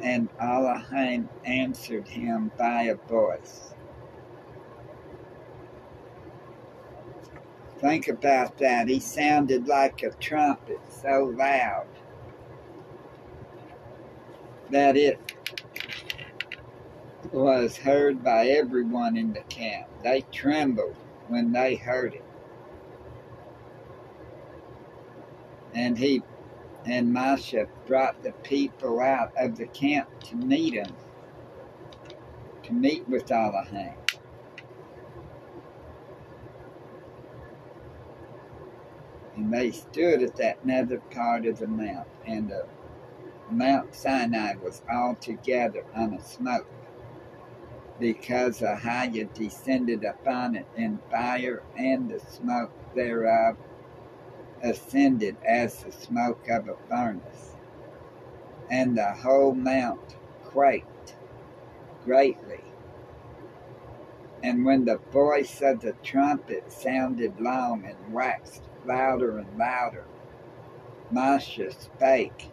and 0.00 0.28
Elohim 0.40 1.28
answered 1.44 2.08
him 2.08 2.50
by 2.58 2.82
a 2.82 2.94
voice. 2.94 3.74
Think 7.82 8.06
about 8.06 8.58
that. 8.58 8.86
He 8.86 9.00
sounded 9.00 9.66
like 9.66 10.04
a 10.04 10.10
trumpet 10.10 10.78
so 10.88 11.34
loud 11.36 11.88
that 14.70 14.96
it 14.96 15.18
was 17.32 17.76
heard 17.76 18.22
by 18.22 18.46
everyone 18.46 19.16
in 19.16 19.32
the 19.32 19.40
camp. 19.40 19.88
They 20.04 20.20
trembled 20.30 20.94
when 21.26 21.50
they 21.50 21.74
heard 21.74 22.14
it. 22.14 22.24
And 25.74 25.98
he 25.98 26.22
and 26.84 27.12
Masha 27.12 27.66
brought 27.88 28.22
the 28.22 28.30
people 28.44 29.00
out 29.00 29.32
of 29.36 29.56
the 29.56 29.66
camp 29.66 30.08
to 30.26 30.36
meet 30.36 30.74
him, 30.74 30.94
to 32.62 32.72
meet 32.72 33.08
with 33.08 33.28
Elohim. 33.32 33.94
And 39.36 39.52
they 39.52 39.70
stood 39.70 40.22
at 40.22 40.36
that 40.36 40.64
nether 40.64 40.98
part 40.98 41.46
of 41.46 41.58
the 41.58 41.66
mount, 41.66 42.08
and 42.26 42.48
the 42.48 42.66
Mount 43.50 43.94
Sinai 43.94 44.54
was 44.62 44.82
altogether 44.90 45.84
on 45.94 46.14
a 46.14 46.22
smoke, 46.22 46.70
because 47.98 48.60
Ahiah 48.60 49.32
descended 49.34 50.04
upon 50.04 50.56
it 50.56 50.66
in 50.76 50.98
fire, 51.10 51.62
and 51.76 52.10
the 52.10 52.20
smoke 52.20 52.72
thereof 52.94 53.56
ascended 54.62 55.36
as 55.44 55.82
the 55.82 55.92
smoke 55.92 56.48
of 56.48 56.68
a 56.68 56.76
furnace. 56.88 57.56
And 58.70 58.96
the 58.96 59.12
whole 59.12 59.54
mount 59.54 60.16
quaked 60.44 61.16
greatly. 62.04 62.64
And 64.42 64.64
when 64.64 64.84
the 64.84 64.98
voice 65.12 65.60
of 65.60 65.80
the 65.80 65.92
trumpet 66.02 66.72
sounded 66.72 67.40
long 67.40 67.84
and 67.84 68.12
waxed 68.12 68.62
louder 68.86 69.38
and 69.38 69.58
louder. 69.58 70.04
Masha 71.10 71.70
spake, 71.72 72.50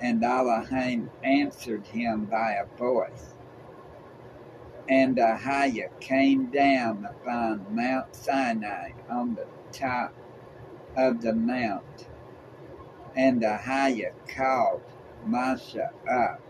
and 0.00 0.22
Elohim 0.24 1.10
answered 1.22 1.86
him 1.86 2.24
by 2.24 2.52
a 2.52 2.66
voice. 2.76 3.34
And 4.88 5.16
Ahiah 5.16 6.00
came 6.00 6.46
down 6.46 7.04
upon 7.04 7.66
Mount 7.70 8.14
Sinai 8.14 8.90
on 9.08 9.36
the 9.36 9.46
top 9.70 10.12
of 10.96 11.22
the 11.22 11.32
mount. 11.32 12.08
And 13.14 13.42
Ahiah 13.42 14.12
called 14.26 14.82
Masha 15.24 15.92
up 16.08 16.40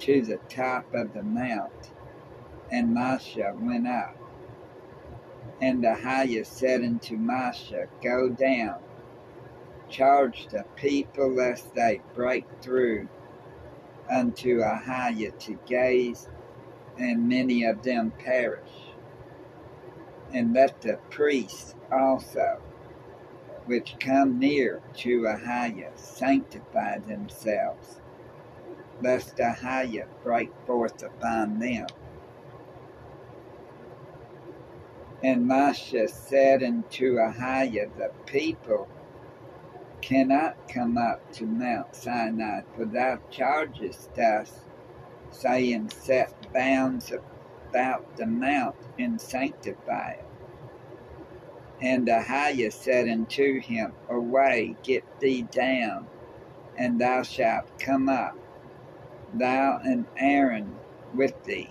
to 0.00 0.22
the 0.22 0.38
top 0.48 0.94
of 0.94 1.12
the 1.12 1.22
mount, 1.22 1.92
and 2.70 2.94
Masha 2.94 3.54
went 3.58 3.86
up. 3.86 4.16
And 5.62 5.84
Ahiah 5.84 6.44
said 6.44 6.82
unto 6.82 7.16
Masha, 7.16 7.86
Go 8.02 8.28
down, 8.28 8.80
charge 9.88 10.48
the 10.48 10.64
people 10.74 11.32
lest 11.32 11.72
they 11.76 12.00
break 12.16 12.46
through 12.60 13.08
unto 14.10 14.58
Ahiah 14.58 15.38
to 15.38 15.58
gaze, 15.64 16.28
and 16.98 17.28
many 17.28 17.62
of 17.62 17.84
them 17.84 18.10
perish. 18.18 18.90
And 20.34 20.52
let 20.52 20.80
the 20.80 20.98
priests 21.10 21.76
also, 21.92 22.60
which 23.66 23.94
come 24.00 24.40
near 24.40 24.80
to 24.96 25.20
Ahiah, 25.22 25.96
sanctify 25.96 26.98
themselves, 26.98 28.00
lest 29.00 29.36
Ahiah 29.36 30.08
break 30.24 30.50
forth 30.66 31.04
upon 31.04 31.60
them. 31.60 31.86
And 35.22 35.46
Masha 35.46 36.08
said 36.08 36.64
unto 36.64 37.16
Ahiah, 37.16 37.96
The 37.96 38.10
people 38.26 38.88
cannot 40.00 40.68
come 40.68 40.98
up 40.98 41.32
to 41.34 41.46
Mount 41.46 41.94
Sinai, 41.94 42.62
for 42.74 42.86
thou 42.86 43.20
chargest 43.30 44.18
us, 44.18 44.62
saying, 45.30 45.90
Set 45.90 46.52
bounds 46.52 47.12
about 47.12 48.16
the 48.16 48.26
mount 48.26 48.74
and 48.98 49.20
sanctify 49.20 50.12
it. 50.12 50.24
And 51.80 52.08
Ahiah 52.08 52.72
said 52.72 53.08
unto 53.08 53.60
him, 53.60 53.92
Away, 54.08 54.76
get 54.82 55.04
thee 55.20 55.42
down, 55.42 56.08
and 56.76 57.00
thou 57.00 57.22
shalt 57.22 57.78
come 57.78 58.08
up, 58.08 58.36
thou 59.34 59.80
and 59.84 60.06
Aaron 60.16 60.74
with 61.14 61.44
thee, 61.44 61.70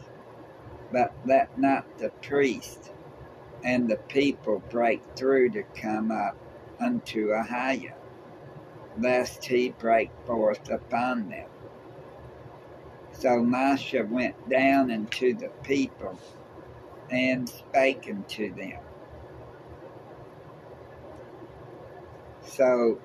but 0.91 1.13
let 1.25 1.57
not 1.57 1.97
the 1.97 2.09
priest 2.21 2.91
and 3.63 3.89
the 3.89 3.97
people 3.97 4.63
break 4.69 5.01
through 5.15 5.49
to 5.51 5.63
come 5.75 6.11
up 6.11 6.37
unto 6.79 7.29
Ahiah, 7.29 7.93
lest 8.97 9.45
he 9.45 9.69
break 9.69 10.11
forth 10.25 10.69
upon 10.69 11.29
them. 11.29 11.47
So 13.13 13.43
Masha 13.43 14.07
went 14.09 14.49
down 14.49 14.89
unto 14.89 15.35
the 15.35 15.49
people 15.63 16.17
and 17.11 17.47
spake 17.47 18.07
unto 18.09 18.53
them. 18.53 18.79
So 22.43 22.99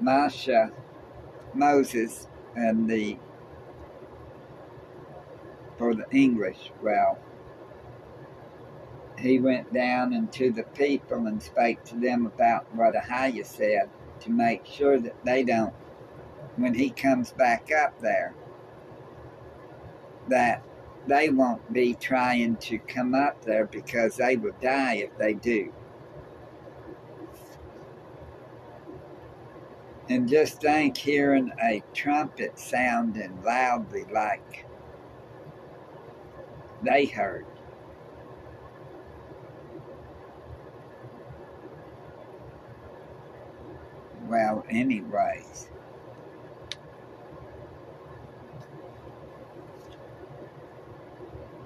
Masha, 0.00 0.70
Moses, 1.54 2.28
and 2.54 2.88
the 2.88 3.18
for 5.76 5.94
the 5.94 6.04
English, 6.12 6.70
well, 6.82 7.18
he 9.18 9.38
went 9.38 9.72
down 9.72 10.12
into 10.12 10.50
the 10.50 10.64
people 10.64 11.26
and 11.26 11.42
spake 11.42 11.82
to 11.84 11.96
them 11.96 12.26
about 12.26 12.72
what 12.74 12.94
Ahiah 12.94 13.46
said 13.46 13.88
to 14.20 14.30
make 14.30 14.66
sure 14.66 14.98
that 14.98 15.24
they 15.24 15.44
don't, 15.44 15.74
when 16.56 16.74
he 16.74 16.90
comes 16.90 17.32
back 17.32 17.70
up 17.72 18.00
there, 18.00 18.34
that 20.28 20.62
they 21.06 21.28
won't 21.28 21.72
be 21.72 21.94
trying 21.94 22.56
to 22.56 22.78
come 22.78 23.14
up 23.14 23.44
there 23.44 23.66
because 23.66 24.16
they 24.16 24.36
will 24.36 24.54
die 24.60 24.94
if 24.94 25.16
they 25.18 25.34
do. 25.34 25.72
And 30.08 30.28
just 30.28 30.60
think 30.60 30.96
hearing 30.96 31.52
a 31.62 31.82
trumpet 31.94 32.58
sounding 32.58 33.42
loudly 33.42 34.04
like 34.12 34.66
they 36.82 37.06
heard. 37.06 37.46
Well, 44.26 44.64
anyways. 44.70 45.68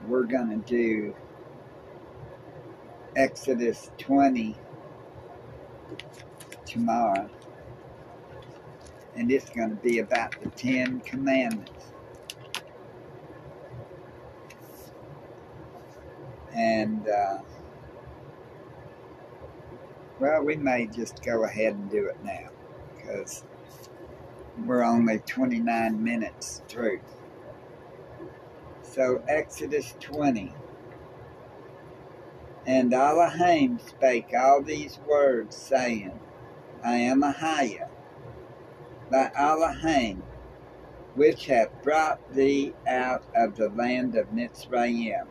We're 0.07 0.25
going 0.25 0.49
to 0.63 0.67
do 0.67 1.15
Exodus 3.15 3.91
20 3.99 4.57
tomorrow. 6.65 7.31
And 9.15 9.31
it's 9.31 9.51
going 9.51 9.71
to 9.71 9.77
be 9.77 9.99
about 9.99 10.35
the 10.43 10.49
Ten 10.51 11.01
Commandments. 11.01 11.93
And, 16.55 17.07
uh, 17.09 17.39
well, 20.21 20.43
we 20.43 20.57
may 20.57 20.87
just 20.87 21.23
go 21.23 21.45
ahead 21.45 21.75
and 21.75 21.91
do 21.91 22.07
it 22.07 22.17
now 22.25 22.49
because 22.97 23.45
we're 24.65 24.83
only 24.83 25.21
29 25.21 26.03
minutes 26.03 26.63
through. 26.69 27.01
So, 28.83 29.23
Exodus 29.29 29.95
20. 30.01 30.53
And 32.67 32.93
Elohim 32.93 33.79
spake 33.79 34.33
all 34.37 34.63
these 34.63 34.99
words, 35.09 35.57
saying, 35.57 36.19
I 36.85 36.97
am 36.97 37.23
Ahiah, 37.23 37.89
thy 39.11 39.31
Elohim, 39.35 40.23
which 41.15 41.47
hath 41.47 41.83
brought 41.83 42.35
thee 42.35 42.75
out 42.87 43.25
of 43.35 43.57
the 43.57 43.71
land 43.71 44.17
of 44.17 44.33
Mitzrayim, 44.33 45.27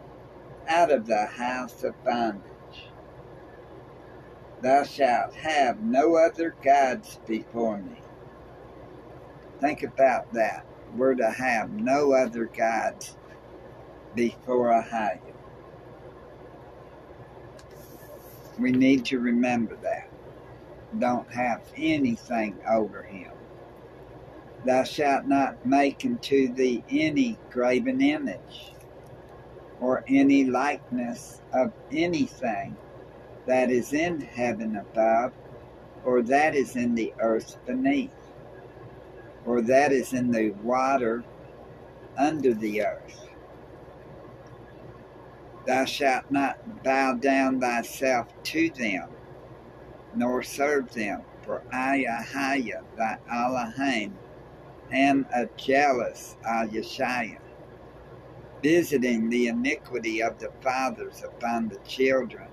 out 0.67 0.91
of 0.91 1.05
the 1.05 1.25
house 1.25 1.83
of 1.83 2.01
bondage. 2.03 2.41
Thou 4.61 4.83
shalt 4.83 5.35
have 5.35 5.83
no 5.83 6.15
other 6.15 6.55
gods 6.63 7.19
before 7.27 7.77
me. 7.77 8.01
Think 9.59 9.83
about 9.83 10.33
that. 10.33 10.65
We're 10.95 11.15
to 11.15 11.29
have 11.29 11.71
no 11.71 12.13
other 12.13 12.45
gods 12.45 13.15
before 14.15 14.69
Ahaya. 14.69 15.19
We 18.57 18.71
need 18.71 19.05
to 19.05 19.19
remember 19.19 19.75
that. 19.83 20.09
Don't 20.97 21.31
have 21.31 21.61
anything 21.75 22.57
over 22.67 23.03
him. 23.03 23.31
Thou 24.65 24.83
shalt 24.83 25.27
not 25.27 25.63
make 25.65 26.03
unto 26.03 26.51
thee 26.51 26.83
any 26.89 27.37
graven 27.51 28.01
image 28.01 28.73
or 29.79 30.03
any 30.07 30.45
likeness 30.45 31.41
of 31.53 31.71
anything 31.91 32.75
that 33.47 33.71
is 33.71 33.93
in 33.93 34.21
heaven 34.21 34.75
above, 34.75 35.31
or 36.05 36.21
that 36.21 36.53
is 36.53 36.75
in 36.75 36.93
the 36.95 37.13
earth 37.19 37.57
beneath, 37.65 38.11
or 39.45 39.61
that 39.61 39.91
is 39.91 40.13
in 40.13 40.31
the 40.31 40.51
water 40.61 41.23
under 42.17 42.53
the 42.53 42.81
earth. 42.81 43.27
Thou 45.65 45.85
shalt 45.85 46.29
not 46.31 46.83
bow 46.83 47.13
down 47.13 47.59
thyself 47.59 48.27
to 48.43 48.69
them, 48.69 49.09
nor 50.15 50.43
serve 50.43 50.93
them, 50.93 51.21
for 51.43 51.61
I, 51.71 52.05
Ahaya, 52.09 52.83
thy 52.97 53.17
Elohim, 53.31 54.17
am 54.91 55.25
a 55.33 55.47
jealous 55.57 56.37
Ayashaya, 56.45 57.39
visiting 58.63 59.29
the 59.29 59.47
iniquity 59.47 60.21
of 60.21 60.39
the 60.39 60.51
fathers 60.61 61.23
upon 61.23 61.67
the 61.69 61.79
children, 61.79 62.46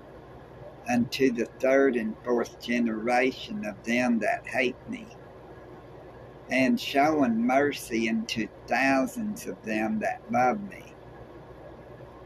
unto 0.89 1.31
the 1.31 1.45
third 1.59 1.95
and 1.95 2.15
fourth 2.23 2.59
generation 2.61 3.65
of 3.65 3.81
them 3.83 4.19
that 4.19 4.45
hate 4.47 4.75
me, 4.89 5.07
and 6.49 6.79
showing 6.79 7.45
mercy 7.45 8.09
unto 8.09 8.47
thousands 8.67 9.47
of 9.47 9.61
them 9.63 9.99
that 9.99 10.21
love 10.31 10.61
me, 10.69 10.93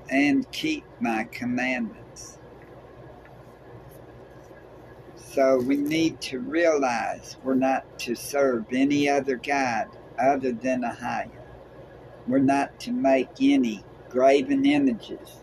and 0.10 0.52
keep 0.52 0.84
my 1.00 1.24
commandments. 1.26 2.38
So 5.16 5.60
we 5.60 5.78
need 5.78 6.20
to 6.22 6.40
realize 6.40 7.38
we're 7.44 7.54
not 7.54 8.00
to 8.00 8.16
serve 8.16 8.66
any 8.74 9.08
other 9.08 9.36
God 9.36 9.88
other 10.18 10.52
than 10.52 10.82
Ahaya. 10.82 11.30
We're 12.28 12.40
not 12.40 12.80
to 12.82 12.92
make 12.92 13.30
any 13.40 13.84
graven 14.10 14.66
images 14.66 15.38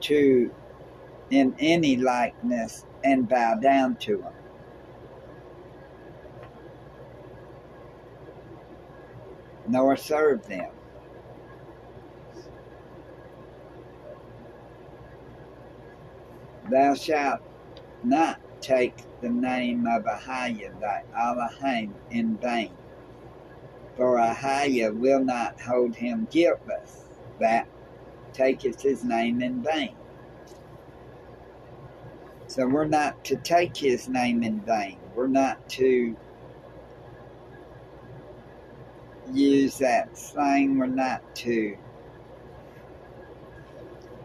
to 0.00 0.52
in 1.30 1.54
any 1.58 1.96
likeness 1.96 2.84
and 3.04 3.28
bow 3.28 3.54
down 3.56 3.96
to 3.96 4.18
them. 4.18 4.32
Nor 9.68 9.96
serve 9.96 10.46
them. 10.46 10.70
Thou 16.70 16.94
shalt 16.94 17.40
not 18.04 18.40
take 18.60 18.96
the 19.22 19.30
name 19.30 19.86
of 19.86 20.04
Ahaya 20.04 20.78
thy 20.80 21.02
Elohim 21.18 21.94
in 22.10 22.36
vain, 22.38 22.72
for 23.96 24.16
Ahaya 24.16 24.94
will 24.94 25.24
not 25.24 25.60
hold 25.60 25.96
him 25.96 26.28
guiltless 26.30 27.04
that 27.40 27.68
taketh 28.34 28.82
his 28.82 29.04
name 29.04 29.42
in 29.42 29.62
vain. 29.62 29.97
So 32.48 32.66
we're 32.66 32.86
not 32.86 33.24
to 33.26 33.36
take 33.36 33.76
his 33.76 34.08
name 34.08 34.42
in 34.42 34.60
vain. 34.62 34.98
We're 35.14 35.26
not 35.26 35.68
to 35.70 36.16
use 39.32 39.76
that 39.78 40.16
slang. 40.16 40.78
We're 40.78 40.86
not 40.86 41.36
to 41.36 41.76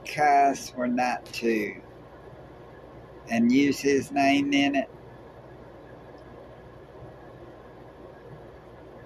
cuss. 0.06 0.74
We're 0.76 0.88
not 0.88 1.26
to 1.34 1.76
and 3.30 3.52
use 3.52 3.80
his 3.80 4.12
name 4.12 4.54
in 4.54 4.76
it. 4.76 4.90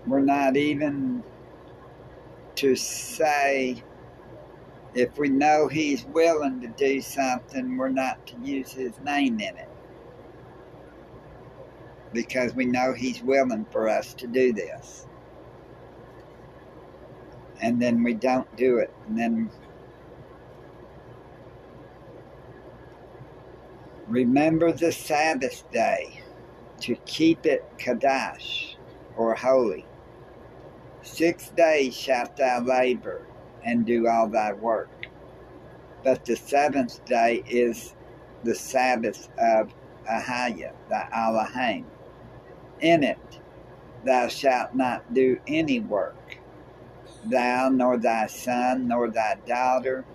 We're 0.06 0.22
not 0.22 0.58
even 0.58 1.24
to 2.56 2.76
say 2.76 3.84
if 4.98 5.16
we 5.20 5.30
know 5.30 5.68
he's 5.68 6.06
willing 6.06 6.60
to 6.60 6.68
do 6.70 7.00
something, 7.02 7.78
we're 7.78 7.88
not 7.88 8.26
to 8.26 8.36
use 8.44 8.72
his 8.72 9.00
name 9.02 9.40
in 9.40 9.56
it. 9.56 9.70
Because 12.14 12.56
we 12.56 12.66
know 12.66 12.94
he's 12.94 13.22
willing 13.22 13.66
for 13.72 13.88
us 13.88 14.16
to 14.16 14.26
do 14.26 14.52
this. 14.52 15.06
And 17.62 17.80
then 17.80 18.02
we 18.02 18.16
don't 18.16 18.54
do 18.58 18.80
it. 18.80 18.92
And 19.08 19.16
then 19.16 19.52
remember 24.08 24.72
the 24.72 24.92
Sabbath 24.92 25.70
day 25.72 26.24
to 26.82 26.96
keep 27.06 27.46
it 27.46 27.64
Kadash 27.78 28.78
or 29.16 29.36
holy. 29.36 29.86
Six 31.04 31.50
days 31.50 31.96
shalt 31.96 32.36
thou 32.36 32.62
labor 32.62 33.28
and 33.64 33.86
do 33.86 34.08
all 34.08 34.28
thy 34.28 34.54
work. 34.54 34.90
But 36.04 36.26
the 36.26 36.36
seventh 36.36 37.04
day 37.06 37.44
is 37.48 37.96
the 38.44 38.56
Sabbath 38.56 39.30
of 39.38 39.74
Ahaya, 40.10 40.72
thy 40.90 41.10
Elohim. 41.12 41.86
In 42.80 43.04
it 43.04 43.40
thou 44.06 44.28
shalt 44.28 44.76
not 44.76 45.14
do 45.14 45.40
any 45.48 45.80
work, 45.80 46.38
thou, 47.26 47.70
nor 47.70 47.98
thy 47.98 48.28
son, 48.28 48.88
nor 48.88 49.10
thy 49.10 49.36
daughter, 49.46 50.06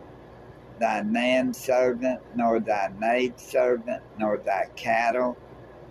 thy 0.78 1.02
manservant, 1.02 2.20
nor 2.35 2.61
thy 2.61 2.90
maidservant, 2.98 4.02
nor 4.18 4.38
thy 4.38 4.66
cattle, 4.76 5.37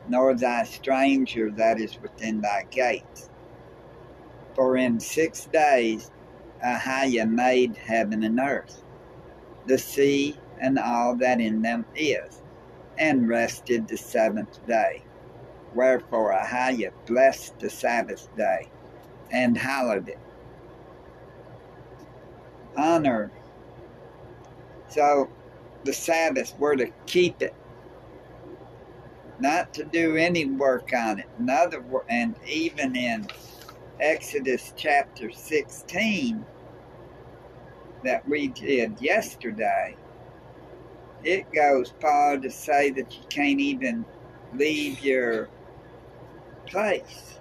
nor 0.07 0.33
thy 0.33 0.63
stranger 0.63 1.51
that 1.51 1.79
is 1.79 2.01
within 2.01 2.41
thy 2.41 2.65
gates. 2.71 3.29
For 4.55 4.77
in 4.77 4.99
six 4.99 5.45
days 5.45 6.11
Ahaya 6.63 7.29
made 7.29 7.75
heaven 7.75 8.23
and 8.23 8.39
earth, 8.39 8.83
the 9.65 9.77
sea 9.77 10.37
and 10.59 10.77
all 10.77 11.15
that 11.15 11.41
in 11.41 11.61
them 11.61 11.85
is, 11.95 12.41
and 12.97 13.27
rested 13.27 13.87
the 13.87 13.97
seventh 13.97 14.65
day. 14.67 15.03
Wherefore 15.73 16.33
Ahaya 16.33 16.91
blessed 17.05 17.59
the 17.59 17.69
Sabbath 17.69 18.27
day 18.35 18.69
and 19.31 19.57
hallowed 19.57 20.09
it. 20.09 20.19
Honor. 22.77 23.31
So 24.89 25.29
the 25.83 25.93
Sabbath, 25.93 26.53
we're 26.59 26.75
to 26.75 26.91
keep 27.05 27.41
it, 27.41 27.55
not 29.39 29.73
to 29.73 29.83
do 29.85 30.15
any 30.15 30.45
work 30.45 30.93
on 30.93 31.19
it. 31.19 31.29
Another, 31.39 31.83
and 32.09 32.35
even 32.45 32.95
in 32.95 33.27
Exodus 33.99 34.73
chapter 34.75 35.31
16, 35.31 36.45
that 38.03 38.27
we 38.27 38.47
did 38.47 38.99
yesterday, 39.01 39.95
it 41.23 41.51
goes 41.53 41.93
far 42.01 42.37
to 42.37 42.49
say 42.49 42.89
that 42.91 43.13
you 43.15 43.23
can't 43.29 43.59
even 43.59 44.05
leave 44.53 44.99
your 45.03 45.49
place 46.65 47.39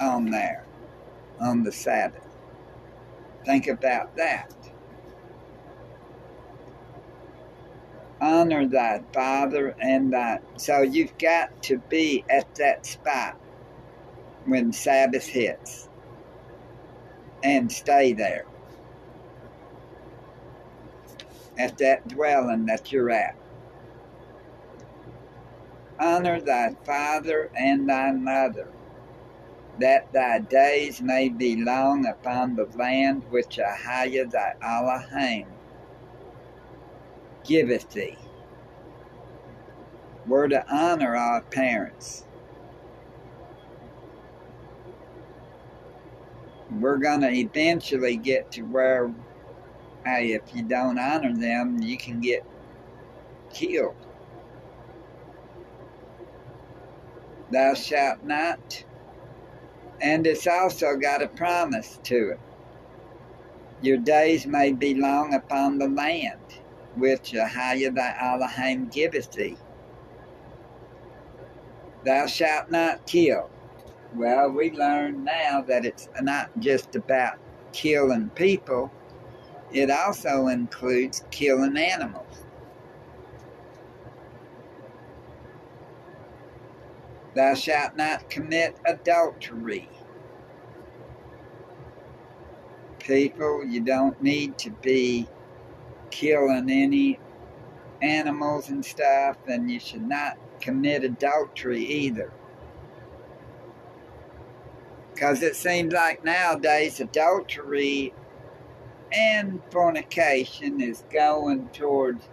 on 0.00 0.30
there 0.30 0.64
on 1.40 1.62
the 1.62 1.72
Sabbath. 1.72 2.24
Think 3.44 3.68
about 3.68 4.16
that. 4.16 4.52
Honor 8.20 8.66
thy 8.66 9.00
father 9.14 9.74
and 9.80 10.12
thy. 10.12 10.40
So 10.56 10.82
you've 10.82 11.16
got 11.18 11.62
to 11.64 11.78
be 11.88 12.24
at 12.28 12.54
that 12.56 12.84
spot 12.84 13.38
when 14.44 14.72
Sabbath 14.72 15.26
hits 15.26 15.88
and 17.42 17.70
stay 17.72 18.12
there 18.12 18.44
at 21.60 21.78
that 21.78 22.08
dwelling 22.08 22.66
that 22.66 22.90
you're 22.90 23.10
at. 23.10 23.36
Honor 25.98 26.40
thy 26.40 26.74
father 26.84 27.50
and 27.54 27.88
thy 27.88 28.10
mother, 28.12 28.68
that 29.78 30.12
thy 30.12 30.38
days 30.38 31.02
may 31.02 31.28
be 31.28 31.62
long 31.62 32.06
upon 32.06 32.56
the 32.56 32.66
land 32.74 33.22
which 33.30 33.58
Ahaya 33.58 34.30
thy 34.30 34.54
Elohim 34.62 35.46
giveth 37.44 37.90
thee. 37.90 38.16
We're 40.26 40.48
to 40.48 40.64
honor 40.74 41.16
our 41.16 41.42
parents. 41.42 42.24
we're 46.78 46.98
going 46.98 47.20
to 47.20 47.30
eventually 47.30 48.16
get 48.16 48.52
to 48.52 48.62
where, 48.62 49.12
hey, 50.04 50.32
if 50.32 50.42
you 50.54 50.62
don't 50.62 50.98
honor 50.98 51.34
them, 51.34 51.80
you 51.82 51.96
can 51.96 52.20
get 52.20 52.44
killed. 53.52 53.94
Thou 57.50 57.74
shalt 57.74 58.24
not. 58.24 58.84
And 60.00 60.26
it's 60.26 60.46
also 60.46 60.96
got 60.96 61.22
a 61.22 61.28
promise 61.28 61.98
to 62.04 62.30
it. 62.30 62.40
Your 63.82 63.98
days 63.98 64.46
may 64.46 64.72
be 64.72 64.94
long 64.94 65.34
upon 65.34 65.78
the 65.78 65.88
land, 65.88 66.60
which 66.96 67.32
Ahaya 67.32 67.94
thy 67.94 68.16
Elohim 68.20 68.88
giveth 68.88 69.32
thee. 69.32 69.56
Thou 72.04 72.26
shalt 72.26 72.70
not 72.70 73.06
kill. 73.06 73.50
Well, 74.14 74.50
we 74.50 74.70
learn 74.70 75.24
now 75.24 75.62
that 75.62 75.84
it's 75.84 76.08
not 76.20 76.50
just 76.58 76.96
about 76.96 77.38
killing 77.72 78.30
people, 78.30 78.90
it 79.72 79.90
also 79.90 80.48
includes 80.48 81.24
killing 81.30 81.76
animals. 81.76 82.44
Thou 87.34 87.54
shalt 87.54 87.96
not 87.96 88.28
commit 88.28 88.76
adultery. 88.84 89.88
People, 92.98 93.64
you 93.64 93.80
don't 93.80 94.20
need 94.22 94.58
to 94.58 94.70
be 94.70 95.28
killing 96.10 96.68
any 96.68 97.18
animals 98.02 98.68
and 98.68 98.84
stuff, 98.84 99.36
and 99.46 99.70
you 99.70 99.78
should 99.78 100.06
not 100.06 100.36
commit 100.60 101.04
adultery 101.04 101.84
either. 101.84 102.32
Because 105.14 105.42
it 105.42 105.54
seems 105.54 105.92
like 105.92 106.24
nowadays 106.24 106.98
adultery 107.00 108.12
and 109.12 109.60
fornication 109.70 110.80
is 110.80 111.04
going 111.12 111.68
towards 111.68 112.24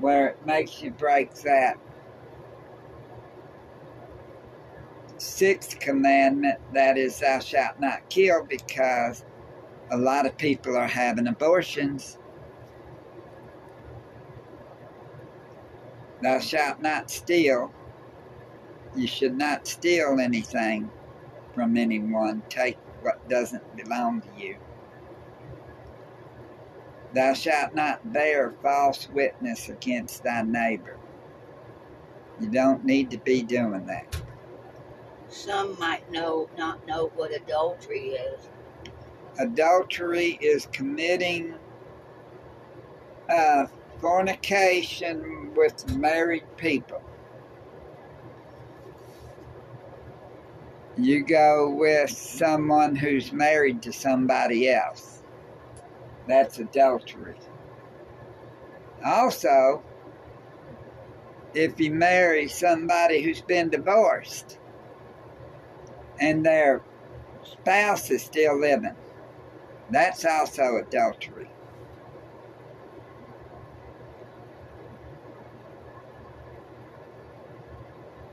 where 0.00 0.28
it 0.28 0.46
makes 0.46 0.82
you 0.82 0.90
break 0.90 1.34
that 1.42 1.78
sixth 5.18 5.78
commandment 5.80 6.58
that 6.74 6.98
is, 6.98 7.18
thou 7.20 7.38
shalt 7.38 7.80
not 7.80 8.08
kill, 8.08 8.44
because 8.44 9.24
a 9.90 9.96
lot 9.96 10.26
of 10.26 10.36
people 10.36 10.76
are 10.76 10.86
having 10.86 11.26
abortions. 11.26 12.18
Thou 16.22 16.38
shalt 16.40 16.80
not 16.80 17.10
steal. 17.10 17.72
You 18.94 19.06
should 19.06 19.36
not 19.36 19.66
steal 19.66 20.18
anything 20.20 20.90
from 21.54 21.76
anyone. 21.76 22.42
Take 22.48 22.78
what 23.02 23.28
doesn't 23.28 23.76
belong 23.76 24.22
to 24.22 24.28
you. 24.38 24.56
Thou 27.16 27.32
shalt 27.32 27.74
not 27.74 28.12
bear 28.12 28.52
false 28.62 29.08
witness 29.08 29.70
against 29.70 30.22
thy 30.22 30.42
neighbor. 30.42 30.98
You 32.38 32.50
don't 32.50 32.84
need 32.84 33.10
to 33.10 33.16
be 33.16 33.40
doing 33.40 33.86
that. 33.86 34.20
Some 35.30 35.78
might 35.78 36.12
know 36.12 36.50
not 36.58 36.86
know 36.86 37.10
what 37.14 37.34
adultery 37.34 38.08
is. 38.10 38.50
Adultery 39.38 40.38
is 40.42 40.66
committing 40.72 41.54
uh, 43.30 43.64
fornication 43.98 45.54
with 45.54 45.96
married 45.96 46.44
people. 46.58 47.02
You 50.98 51.24
go 51.24 51.70
with 51.70 52.10
someone 52.10 52.94
who's 52.94 53.32
married 53.32 53.80
to 53.82 53.92
somebody 53.94 54.68
else. 54.68 55.15
That's 56.26 56.58
adultery. 56.58 57.36
Also, 59.04 59.82
if 61.54 61.78
you 61.80 61.92
marry 61.92 62.48
somebody 62.48 63.22
who's 63.22 63.40
been 63.40 63.70
divorced 63.70 64.58
and 66.20 66.44
their 66.44 66.82
spouse 67.44 68.10
is 68.10 68.22
still 68.22 68.58
living, 68.58 68.96
that's 69.90 70.24
also 70.24 70.76
adultery. 70.76 71.48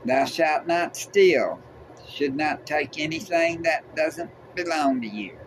Thou 0.04 0.24
shalt 0.26 0.66
not 0.66 0.96
steal, 0.96 1.60
should 2.06 2.36
not 2.36 2.66
take 2.66 2.98
anything 2.98 3.62
that 3.62 3.94
doesn't 3.96 4.30
belong 4.54 5.00
to 5.00 5.06
you. 5.08 5.38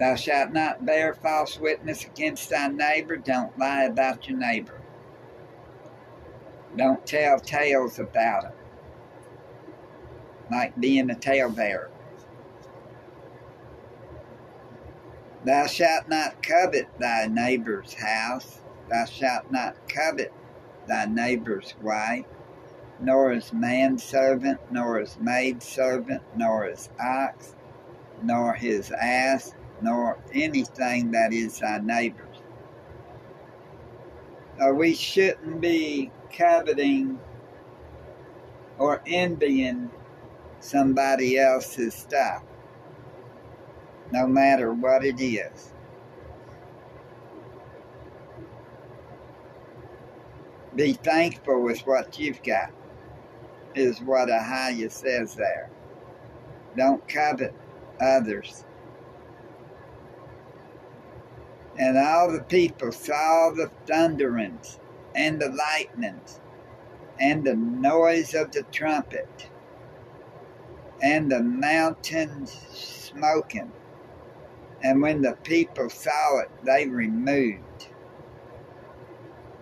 Thou 0.00 0.14
shalt 0.14 0.52
not 0.52 0.86
bear 0.86 1.12
false 1.12 1.60
witness 1.60 2.06
against 2.06 2.48
thy 2.48 2.68
neighbor. 2.68 3.18
Don't 3.18 3.56
lie 3.58 3.84
about 3.84 4.26
your 4.26 4.38
neighbor. 4.38 4.80
Don't 6.74 7.04
tell 7.06 7.38
tales 7.38 7.98
about 7.98 8.44
him, 8.44 8.52
like 10.50 10.80
being 10.80 11.10
a 11.10 11.14
talebearer. 11.14 11.90
Thou 15.44 15.66
shalt 15.66 16.08
not 16.08 16.42
covet 16.42 16.86
thy 16.98 17.26
neighbor's 17.26 17.92
house. 17.92 18.62
Thou 18.88 19.04
shalt 19.04 19.50
not 19.50 19.86
covet 19.86 20.32
thy 20.86 21.04
neighbor's 21.04 21.74
wife, 21.82 22.24
nor 23.00 23.32
his 23.32 23.52
manservant, 23.52 24.60
nor 24.70 24.98
his 24.98 25.18
maidservant, 25.20 26.22
nor 26.34 26.64
his 26.64 26.88
ox, 26.98 27.54
nor 28.22 28.54
his 28.54 28.90
ass, 28.92 29.54
nor 29.82 30.18
anything 30.32 31.10
that 31.12 31.32
is 31.32 31.58
thy 31.58 31.78
neighbor's. 31.78 32.26
Uh, 34.60 34.72
we 34.74 34.94
shouldn't 34.94 35.60
be 35.60 36.10
coveting 36.36 37.18
or 38.78 39.02
envying 39.06 39.90
somebody 40.60 41.38
else's 41.38 41.94
stuff, 41.94 42.42
no 44.12 44.26
matter 44.26 44.72
what 44.72 45.04
it 45.04 45.20
is. 45.20 45.72
Be 50.76 50.92
thankful 50.92 51.62
with 51.62 51.80
what 51.80 52.18
you've 52.18 52.42
got, 52.42 52.70
is 53.74 54.00
what 54.00 54.28
Ahaya 54.28 54.90
says 54.90 55.34
there. 55.34 55.70
Don't 56.76 57.06
covet 57.08 57.54
others. 58.00 58.64
And 61.80 61.96
all 61.96 62.30
the 62.30 62.42
people 62.42 62.92
saw 62.92 63.52
the 63.56 63.70
thunderings 63.86 64.78
and 65.14 65.40
the 65.40 65.48
lightnings 65.48 66.38
and 67.18 67.42
the 67.42 67.54
noise 67.56 68.34
of 68.34 68.52
the 68.52 68.64
trumpet 68.64 69.48
and 71.02 71.32
the 71.32 71.42
mountains 71.42 72.52
smoking. 72.70 73.72
And 74.82 75.00
when 75.00 75.22
the 75.22 75.38
people 75.42 75.88
saw 75.88 76.40
it, 76.40 76.50
they 76.64 76.86
removed 76.86 77.88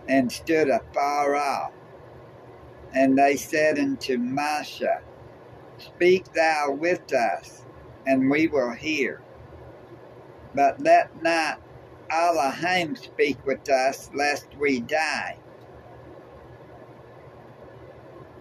and 0.08 0.32
stood 0.32 0.70
afar 0.70 1.36
off. 1.36 1.72
And 2.92 3.16
they 3.16 3.36
said 3.36 3.78
unto 3.78 4.18
Masha, 4.18 5.02
Speak 5.78 6.32
thou 6.32 6.72
with 6.72 7.12
us, 7.14 7.64
and 8.08 8.28
we 8.28 8.48
will 8.48 8.72
hear. 8.72 9.20
But 10.54 10.82
let 10.82 11.22
not 11.22 11.60
Elohim 12.10 12.96
speak 12.96 13.44
with 13.46 13.68
us, 13.70 14.10
lest 14.14 14.46
we 14.58 14.80
die. 14.80 15.38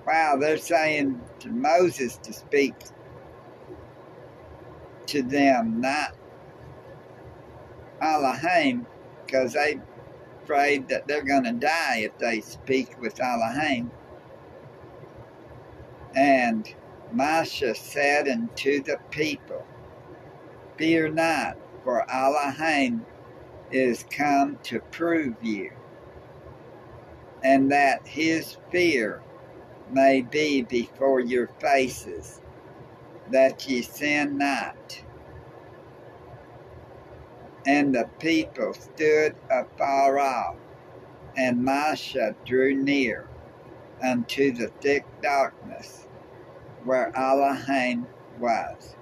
Wow, 0.05 0.37
they're 0.39 0.57
saying 0.57 1.21
to 1.39 1.49
Moses 1.49 2.17
to 2.17 2.31
speak 2.31 2.75
to 5.07 5.21
them, 5.21 5.81
not 5.81 6.15
Elohim, 8.01 8.85
because 9.25 9.53
they 9.53 9.79
afraid 10.43 10.87
that 10.87 11.05
they're 11.07 11.25
going 11.25 11.43
to 11.43 11.51
die 11.51 11.97
if 11.97 12.17
they 12.19 12.39
speak 12.39 12.99
with 13.01 13.19
Elohim. 13.19 13.91
And 16.15 16.73
Masha 17.11 17.75
said 17.75 18.29
unto 18.29 18.81
the 18.81 18.97
people, 19.11 19.65
Fear 20.77 21.09
not, 21.09 21.57
for 21.83 22.09
Elohim 22.09 23.05
is 23.71 24.05
come 24.09 24.59
to 24.63 24.79
prove 24.79 25.35
you, 25.41 25.71
and 27.43 27.71
that 27.71 28.07
his 28.07 28.57
fear 28.71 29.21
may 29.91 30.21
be 30.21 30.63
before 30.63 31.19
your 31.19 31.47
faces, 31.59 32.41
that 33.31 33.67
ye 33.69 33.81
sin 33.81 34.37
not. 34.37 35.03
And 37.65 37.95
the 37.95 38.09
people 38.19 38.73
stood 38.73 39.35
afar 39.51 40.19
off, 40.19 40.55
and 41.37 41.63
Masha 41.63 42.35
drew 42.45 42.75
near 42.75 43.27
unto 44.03 44.51
the 44.51 44.69
thick 44.81 45.05
darkness 45.21 46.07
where 46.85 47.15
Elohim 47.17 48.07
was. 48.39 48.96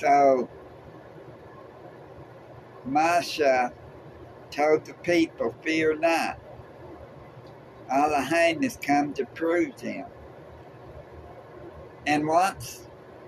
So 0.00 0.48
Masha 2.86 3.70
told 4.50 4.86
the 4.86 4.94
people, 4.94 5.54
Fear 5.62 5.98
not. 5.98 6.38
Elohim 7.90 8.62
has 8.62 8.78
come 8.78 9.12
to 9.12 9.26
prove 9.26 9.76
them. 9.76 10.06
And 12.06 12.26
wants 12.26 12.86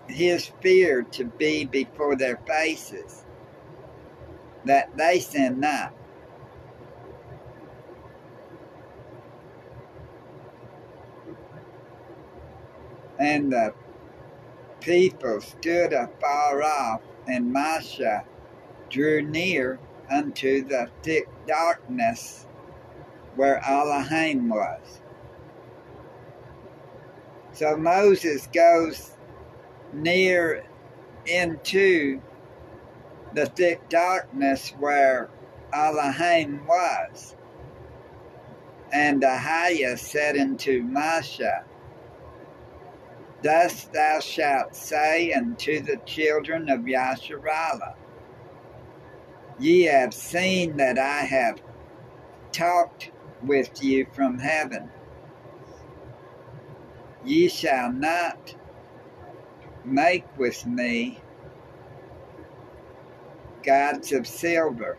his 0.09 0.51
fear 0.63 1.03
to 1.03 1.27
be 1.27 1.67
before 1.67 2.17
their 2.17 2.39
faces, 2.47 3.27
that 4.65 4.97
they 4.97 5.21
sin 5.21 5.61
not. 5.61 5.93
And 13.19 13.53
the 13.53 13.75
people 14.83 15.41
stood 15.41 15.93
afar 15.93 16.63
off, 16.63 17.01
and 17.27 17.53
Masha 17.53 18.25
drew 18.91 19.23
near 19.23 19.79
unto 20.11 20.65
the 20.65 20.89
thick 21.03 21.29
darkness 21.47 22.47
where 23.37 23.65
Elohim 23.67 24.49
was. 24.49 25.01
So 27.53 27.77
Moses 27.77 28.49
goes 28.53 29.13
near 29.93 30.65
into 31.27 32.21
the 33.35 33.47
thick 33.47 33.89
darkness 33.89 34.71
where 34.79 35.31
Elohim 35.73 36.67
was. 36.67 37.37
And 38.93 39.23
Ahaya 39.23 39.99
said 39.99 40.37
unto 40.37 40.83
Masha, 40.83 41.65
Thus 43.43 43.85
thou 43.85 44.21
shalt 44.21 44.77
say 44.77 45.33
unto 45.33 45.81
the 45.81 45.97
children 46.07 46.69
of 46.69 46.81
Yasharallah, 46.81 47.95
Ye 49.59 49.83
have 49.85 50.15
seen 50.15 50.77
that 50.77 50.99
I 50.99 51.21
have 51.23 51.61
talked 52.53 53.11
with 53.43 53.83
you 53.83 54.07
from 54.13 54.39
heaven. 54.39 54.91
Ye 57.25 57.49
shall 57.49 57.93
not 57.93 58.55
make 59.85 60.25
with 60.39 60.67
me 60.67 61.21
gods 63.63 64.13
of 64.13 64.27
silver, 64.27 64.99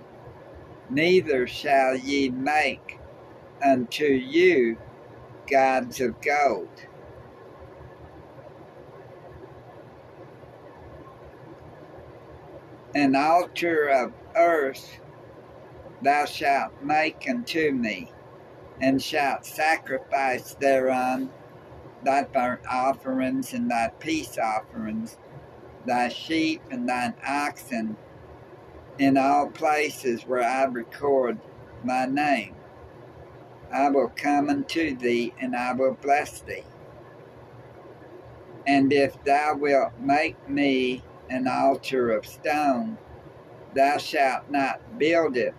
neither 0.90 1.48
shall 1.48 1.96
ye 1.96 2.30
make 2.30 3.00
unto 3.62 4.06
you 4.06 4.78
gods 5.50 6.02
of 6.02 6.20
gold. 6.22 6.70
An 12.96 13.16
altar 13.16 13.88
of 13.90 14.14
earth 14.36 15.00
thou 16.04 16.26
shalt 16.26 16.84
make 16.84 17.28
unto 17.28 17.72
me, 17.72 18.12
and 18.80 19.02
shalt 19.02 19.48
sacrifice 19.48 20.54
thereon 20.56 21.32
thy 22.04 22.24
burnt 22.24 22.62
offerings 22.70 23.54
and 23.54 23.72
thy 23.72 23.90
peace 23.98 24.38
offerings, 24.38 25.18
thy 25.88 26.10
sheep 26.10 26.62
and 26.70 26.88
thine 26.88 27.16
oxen, 27.26 27.98
in 29.00 29.18
all 29.18 29.48
places 29.48 30.24
where 30.28 30.44
I 30.44 30.66
record 30.66 31.40
my 31.84 32.06
name. 32.06 32.56
I 33.72 33.90
will 33.90 34.10
come 34.10 34.50
unto 34.50 34.96
thee, 34.96 35.34
and 35.40 35.56
I 35.56 35.74
will 35.74 35.98
bless 36.00 36.42
thee. 36.42 36.64
And 38.68 38.94
if 38.94 39.24
thou 39.24 39.56
wilt 39.56 40.00
make 40.00 40.48
me 40.48 41.02
an 41.34 41.48
altar 41.48 42.12
of 42.12 42.26
stone, 42.28 42.98
thou 43.74 43.98
shalt 43.98 44.52
not 44.52 45.00
build 45.00 45.36
it 45.36 45.56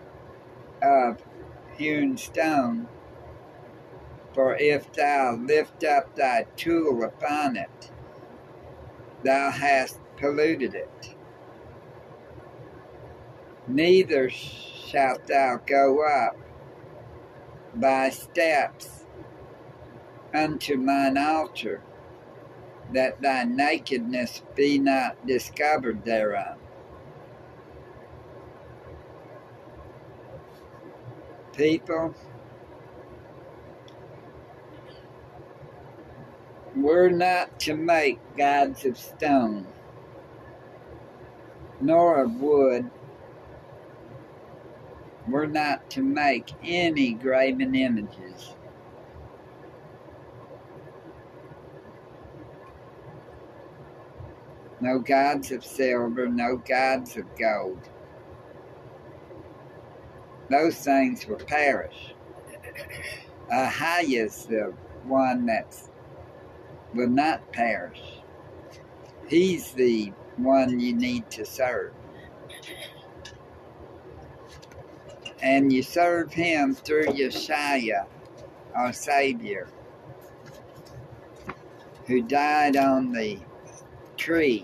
of 0.81 1.21
hewn 1.77 2.17
stone, 2.17 2.87
for 4.33 4.55
if 4.55 4.91
thou 4.93 5.35
lift 5.35 5.83
up 5.83 6.15
thy 6.15 6.45
tool 6.55 7.03
upon 7.03 7.57
it, 7.57 7.91
thou 9.23 9.51
hast 9.51 9.99
polluted 10.15 10.73
it. 10.73 11.15
Neither 13.67 14.29
shalt 14.29 15.27
thou 15.27 15.59
go 15.65 16.05
up 16.07 16.37
by 17.73 18.09
steps 18.09 19.05
unto 20.33 20.77
mine 20.77 21.17
altar, 21.17 21.81
that 22.93 23.21
thy 23.21 23.43
nakedness 23.43 24.41
be 24.55 24.79
not 24.79 25.25
discovered 25.25 26.03
thereon. 26.05 26.57
People, 31.53 32.13
we're 36.75 37.09
not 37.09 37.59
to 37.61 37.75
make 37.75 38.19
gods 38.37 38.85
of 38.85 38.97
stone, 38.97 39.65
nor 41.79 42.21
of 42.21 42.35
wood. 42.41 42.89
We're 45.27 45.47
not 45.47 45.89
to 45.91 46.03
make 46.03 46.51
any 46.63 47.13
graven 47.13 47.73
images. 47.73 48.55
No 54.81 54.99
gods 54.99 55.51
of 55.51 55.63
silver, 55.63 56.27
no 56.27 56.57
gods 56.57 57.17
of 57.17 57.25
gold. 57.37 57.79
Those 60.49 60.75
things 60.75 61.25
will 61.25 61.37
perish. 61.37 62.13
Ahaya's 63.51 64.45
the 64.45 64.73
one 65.05 65.45
that 65.45 65.75
will 66.93 67.09
not 67.09 67.51
perish. 67.51 68.01
He's 69.27 69.71
the 69.71 70.11
one 70.37 70.79
you 70.79 70.93
need 70.93 71.29
to 71.31 71.45
serve. 71.45 71.93
And 75.41 75.71
you 75.71 75.83
serve 75.83 76.33
him 76.33 76.75
through 76.75 77.05
Yeshua, 77.05 78.07
our 78.75 78.93
Savior, 78.93 79.67
who 82.07 82.21
died 82.21 82.77
on 82.77 83.11
the 83.11 83.39
tree 84.25 84.63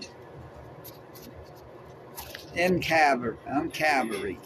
in 2.56 2.80
Calvary, 2.80 3.36
Calvary. 3.72 4.36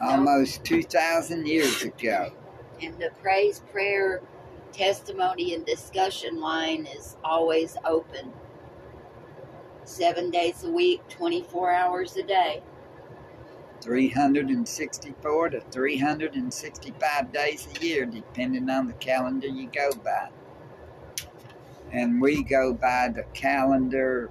Almost 0.00 0.64
2,000 0.64 1.46
years 1.46 1.82
ago. 1.82 2.32
And 2.80 2.98
the 2.98 3.10
praise, 3.20 3.60
prayer, 3.70 4.22
testimony, 4.72 5.52
and 5.52 5.66
discussion 5.66 6.40
line 6.40 6.86
is 6.86 7.16
always 7.22 7.76
open. 7.84 8.32
Seven 9.84 10.30
days 10.30 10.64
a 10.64 10.70
week, 10.70 11.06
24 11.10 11.72
hours 11.72 12.16
a 12.16 12.22
day. 12.22 12.62
364 13.80 15.50
to 15.50 15.60
365 15.60 17.32
days 17.32 17.68
a 17.74 17.84
year, 17.84 18.06
depending 18.06 18.68
on 18.68 18.86
the 18.86 18.92
calendar 18.94 19.46
you 19.46 19.68
go 19.68 19.90
by. 20.04 20.28
And 21.92 22.20
we 22.20 22.42
go 22.42 22.74
by 22.74 23.08
the 23.08 23.24
calendar, 23.34 24.30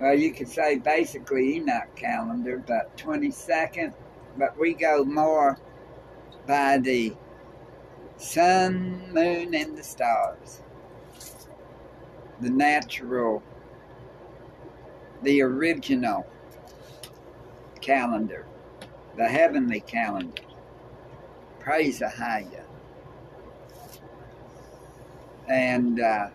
well, 0.00 0.14
you 0.14 0.32
could 0.32 0.48
say 0.48 0.76
basically 0.76 1.56
Enoch 1.56 1.94
calendar, 1.94 2.62
but 2.66 2.96
22nd, 2.96 3.94
but 4.36 4.58
we 4.58 4.74
go 4.74 5.04
more 5.04 5.58
by 6.46 6.78
the 6.78 7.14
sun, 8.16 9.12
moon, 9.12 9.54
and 9.54 9.76
the 9.76 9.82
stars. 9.82 10.62
The 12.40 12.50
natural, 12.50 13.42
the 15.22 15.42
original 15.42 16.26
calendar, 17.78 18.46
the 19.16 19.26
heavenly 19.26 19.80
calendar. 19.80 20.42
Praise 21.58 22.00
Ahaya. 22.00 22.62
And 25.48 26.00
uh, 26.00 26.28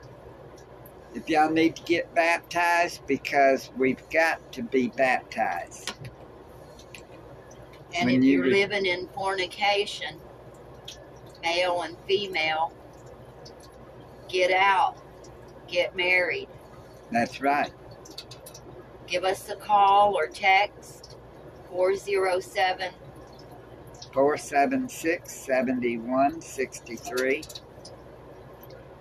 if 1.13 1.29
y'all 1.29 1.51
need 1.51 1.75
to 1.75 1.83
get 1.83 2.13
baptized, 2.15 3.05
because 3.07 3.69
we've 3.77 4.01
got 4.09 4.51
to 4.53 4.63
be 4.63 4.89
baptized. 4.89 5.93
And 7.95 8.07
When 8.07 8.15
if 8.15 8.23
you 8.23 8.31
you're 8.31 8.43
re- 8.43 8.51
living 8.51 8.85
in 8.85 9.07
fornication, 9.09 10.19
male 11.43 11.83
and 11.83 11.95
female, 12.07 12.73
get 14.29 14.51
out, 14.51 14.97
get 15.67 15.95
married. 15.95 16.47
That's 17.11 17.39
right. 17.41 17.71
Give 19.05 19.23
us 19.23 19.49
a 19.49 19.55
call 19.55 20.15
or 20.15 20.27
text 20.27 21.02
407 21.73 22.93
476 24.13 25.33
7163. 25.33 27.41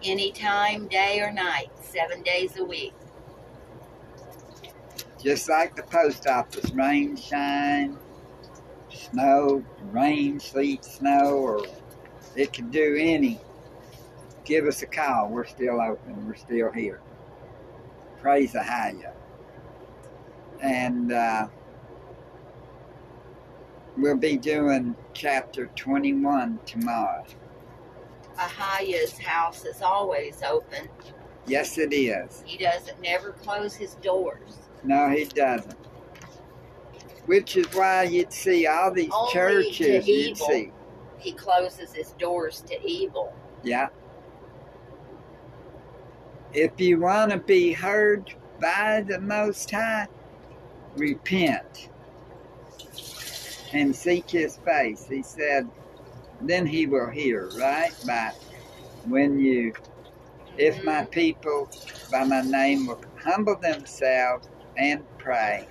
anytime, 0.03 0.89
day 0.89 1.21
or 1.21 1.31
night, 1.31 1.69
seven 1.83 2.23
days 2.23 2.57
a 2.57 2.65
week. 2.65 2.95
Just 5.23 5.51
like 5.51 5.77
the 5.77 5.83
post 5.83 6.27
office, 6.27 6.71
rain, 6.71 7.15
shine, 7.15 7.99
snow, 8.91 9.63
rain, 9.91 10.41
sleet, 10.41 10.83
snow, 10.83 11.37
or 11.37 11.67
it 12.35 12.55
can 12.55 12.71
do 12.71 12.97
any. 12.99 13.39
Give 14.47 14.67
us 14.67 14.81
a 14.81 14.87
call. 14.87 15.29
We're 15.29 15.45
still 15.45 15.79
open. 15.79 16.27
We're 16.27 16.37
still 16.37 16.73
here. 16.73 17.03
Praise 18.23 18.55
Ahaya. 18.55 19.13
And 20.63 21.13
uh, 21.13 21.49
we'll 23.97 24.17
be 24.17 24.37
doing 24.37 24.95
chapter 25.15 25.67
21 25.77 26.59
tomorrow. 26.67 27.25
Ahaya's 28.37 29.19
house 29.19 29.65
is 29.65 29.83
always 29.83 30.43
open. 30.43 30.89
Yes, 31.47 31.77
it 31.79 31.93
is. 31.93 32.43
He 32.47 32.57
doesn't 32.57 33.01
never 33.01 33.33
close 33.33 33.75
his 33.75 33.95
doors. 33.97 34.59
No, 34.85 35.09
he 35.11 35.25
doesn't. 35.25 35.79
Which 37.27 37.57
is 37.57 37.67
why 37.75 38.05
you'd 38.05 38.33
see 38.33 38.67
all 38.67 38.91
these 38.91 39.11
Only 39.13 39.33
to 39.33 39.71
churches 39.71 40.09
you'd 40.09 40.31
evil. 40.33 40.47
see. 40.49 40.73
He 41.19 41.33
closes 41.33 41.93
his 41.93 42.13
doors 42.13 42.63
to 42.63 42.81
evil. 42.85 43.33
Yeah. 43.63 43.89
If 46.53 46.73
you 46.81 47.01
want 47.01 47.31
to 47.33 47.39
be 47.39 47.73
heard 47.73 48.35
by 48.61 49.05
the 49.07 49.21
Most 49.21 49.71
High, 49.71 50.09
repent 50.97 51.91
and 53.75 53.95
seek 53.95 54.31
His 54.31 54.57
face. 54.59 55.07
He 55.09 55.23
said, 55.23 55.69
then 56.41 56.67
He 56.67 56.87
will 56.87 57.11
hear, 57.11 57.51
right? 57.59 57.93
By 58.07 58.33
when 59.07 59.39
you, 59.39 59.73
if 60.57 60.83
my 60.85 61.05
people 61.07 61.69
by 62.11 62.25
my 62.25 62.43
name 62.43 62.87
will 62.87 63.01
humble 63.17 63.57
themselves 63.57 64.49
and 64.77 65.03
pray, 65.19 65.69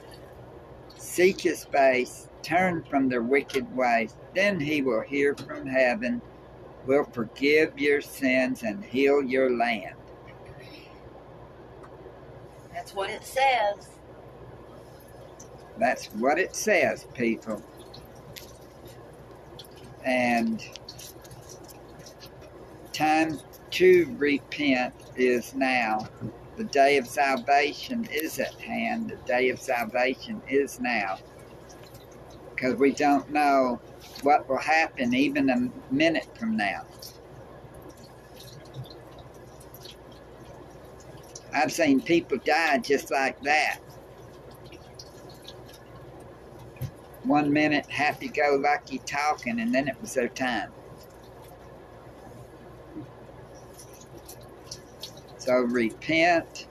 seek 0.98 1.42
His 1.42 1.66
face, 1.66 2.30
turn 2.42 2.84
from 2.90 3.10
their 3.10 3.22
wicked 3.24 3.76
ways, 3.76 4.16
then 4.36 4.60
He 4.60 4.82
will 4.82 5.02
hear 5.02 5.36
from 5.36 5.68
heaven 5.68 6.22
will 6.86 7.04
forgive 7.06 7.78
your 7.78 8.02
sins 8.02 8.64
and 8.64 8.84
heal 8.84 9.22
your 9.22 9.56
land. 9.56 9.96
That's 12.74 12.94
what 12.96 13.10
it 13.10 13.24
says. 13.24 13.90
That's 15.78 16.08
what 16.08 16.40
it 16.40 16.56
says, 16.56 17.06
people. 17.14 17.62
And 20.04 20.64
time 22.94 23.40
to 23.72 24.16
repent 24.18 24.94
is 25.16 25.54
now. 25.56 26.08
The 26.58 26.64
day 26.66 26.98
of 26.98 27.08
salvation 27.08 28.08
is 28.12 28.40
at 28.40 28.54
hand. 28.56 29.10
The 29.10 29.28
day 29.28 29.50
of 29.50 29.60
salvation 29.60 30.42
is 30.48 30.80
now. 30.80 31.18
Because 32.50 32.76
we 32.76 32.92
don't 32.92 33.30
know 33.32 33.80
what 34.24 34.48
will 34.48 34.58
happen 34.58 35.14
even 35.14 35.50
a 35.50 35.94
minute 35.94 36.28
from 36.38 36.58
now. 36.58 36.86
I've 41.54 41.72
seen 41.72 42.02
people 42.02 42.38
die 42.46 42.78
just 42.80 43.12
like 43.12 43.42
that. 43.44 43.80
One 47.24 47.54
minute 47.54 47.86
happy 47.86 48.28
go 48.28 48.60
lucky 48.62 49.00
talking, 49.00 49.60
and 49.60 49.74
then 49.74 49.88
it 49.88 49.96
was 50.02 50.14
their 50.14 50.28
time. 50.28 50.72
So 55.38 55.54
repent 55.54 56.68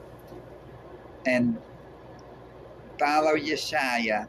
and 1.26 1.58
follow 2.98 3.34
Yeshua. 3.36 4.28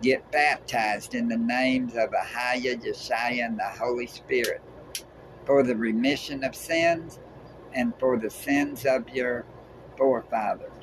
Get 0.00 0.30
baptized 0.30 1.14
in 1.14 1.28
the 1.28 1.36
names 1.36 1.94
of 1.96 2.10
Ahaya, 2.10 2.80
Yeshua, 2.80 3.44
and 3.44 3.58
the 3.58 3.64
Holy 3.64 4.06
Spirit 4.06 4.62
for 5.44 5.62
the 5.62 5.74
remission 5.74 6.44
of 6.44 6.54
sins 6.54 7.18
and 7.72 7.92
for 7.98 8.16
the 8.16 8.30
sins 8.30 8.86
of 8.86 9.08
your 9.08 9.44
forefathers. 9.96 10.77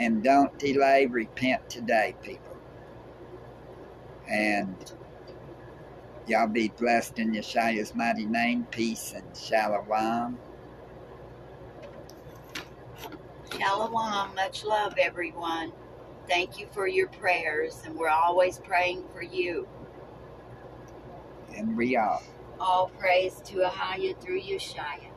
And 0.00 0.22
don't 0.22 0.58
delay, 0.58 1.04
repent 1.04 1.68
today, 1.68 2.16
people. 2.22 2.56
And 4.30 4.74
y'all 6.26 6.46
be 6.46 6.68
blessed 6.68 7.18
in 7.18 7.32
Yeshua's 7.32 7.94
mighty 7.94 8.24
name. 8.24 8.66
Peace 8.70 9.12
and 9.14 9.36
shalom. 9.36 10.38
Shalom. 13.52 14.34
Much 14.34 14.64
love, 14.64 14.94
everyone. 14.98 15.70
Thank 16.26 16.58
you 16.58 16.66
for 16.72 16.88
your 16.88 17.08
prayers, 17.08 17.82
and 17.84 17.94
we're 17.94 18.08
always 18.08 18.58
praying 18.58 19.04
for 19.12 19.22
you. 19.22 19.68
And 21.54 21.76
we 21.76 21.94
are. 21.94 22.22
All 22.58 22.90
praise 22.98 23.42
to 23.46 23.56
Ahaya 23.56 24.18
through 24.18 24.40
Yeshua. 24.40 25.09